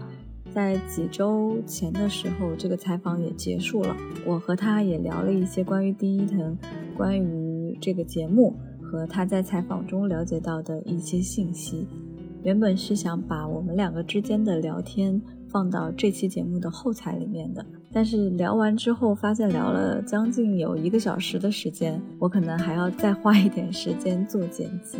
[0.54, 3.96] 在几周前的时候，这个采访也结束了。
[4.24, 6.56] 我和他也聊了一些关于丁一腾、
[6.96, 11.88] 关于这个节目和他在采访中了解到的一些信息。
[12.44, 15.20] 原本是想把我们两个之间的聊天
[15.56, 24.98] 放到这期节目的后台里面的，但是聊完之后发现聊了将近有一个小时的时间，我可能还要再花一点时间做剪辑。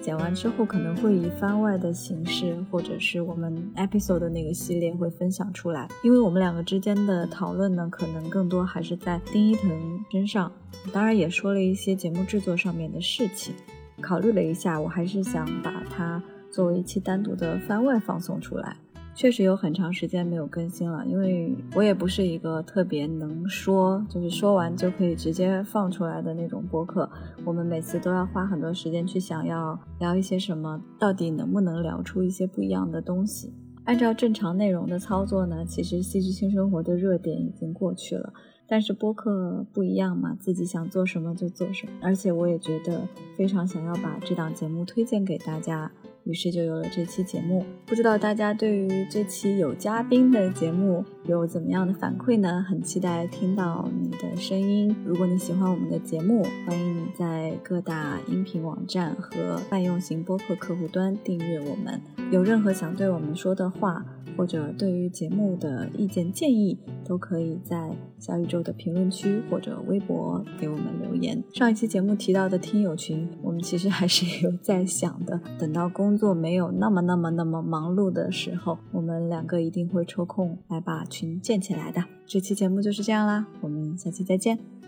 [0.00, 5.86] 剪完之后可能会以番外的形式，或者是我们 episode 的那个系列会分享出来。
[6.02, 9.70] 因为我们两个之间的讨论呢，可能更多还是在丁一腾
[10.10, 10.50] 身上，
[10.92, 13.54] 当然也说了一些节目制作上面的事情。
[14.00, 18.76] 考虑了一下，我还是想把它作为一期单独的番外放送出来。
[19.14, 27.08] 确实有很长时间没有更新了，因为我也不是一个特别能说，就是说完就可以直接放出来的那种播客。
[27.44, 33.52] 我们每次都要花很多时间去想要聊一些什么，到底能不能聊出一些不一样的东西。
[33.84, 38.32] 按照正常内容的操作呢，其实《戏剧性生活》的热点已经过去了，
[38.66, 41.92] 但是播客不一样嘛，自己想做什么就做什么。
[42.00, 43.06] 而且我也觉得
[43.36, 45.90] 非常想要把这档节目推荐给大家。
[46.24, 52.64] 于是就有了这期节目，不知道大家对于这期有嘉宾的节目有怎么样的反馈呢？
[52.68, 54.94] 很期待听到你的声音。
[55.04, 62.00] 如果你喜欢我们的节目，欢迎你在各大音频网站和泛用型播客客户端订阅我们。
[62.30, 64.04] 有任何想对我们说的话。
[64.36, 71.42] 或者对于节目的意见建议，都可以在小宇宙的评论区或者微博给我们留言。
[71.52, 75.40] 上一期节目提到的听友群，我们其实还是有在想的。
[75.58, 82.02] 等到工作没有那么那么那么忙碌的时候，我们两个一定会抽空来把群建起来的。
[82.26, 84.81] 这期节目就是这样啦，我们下期再见。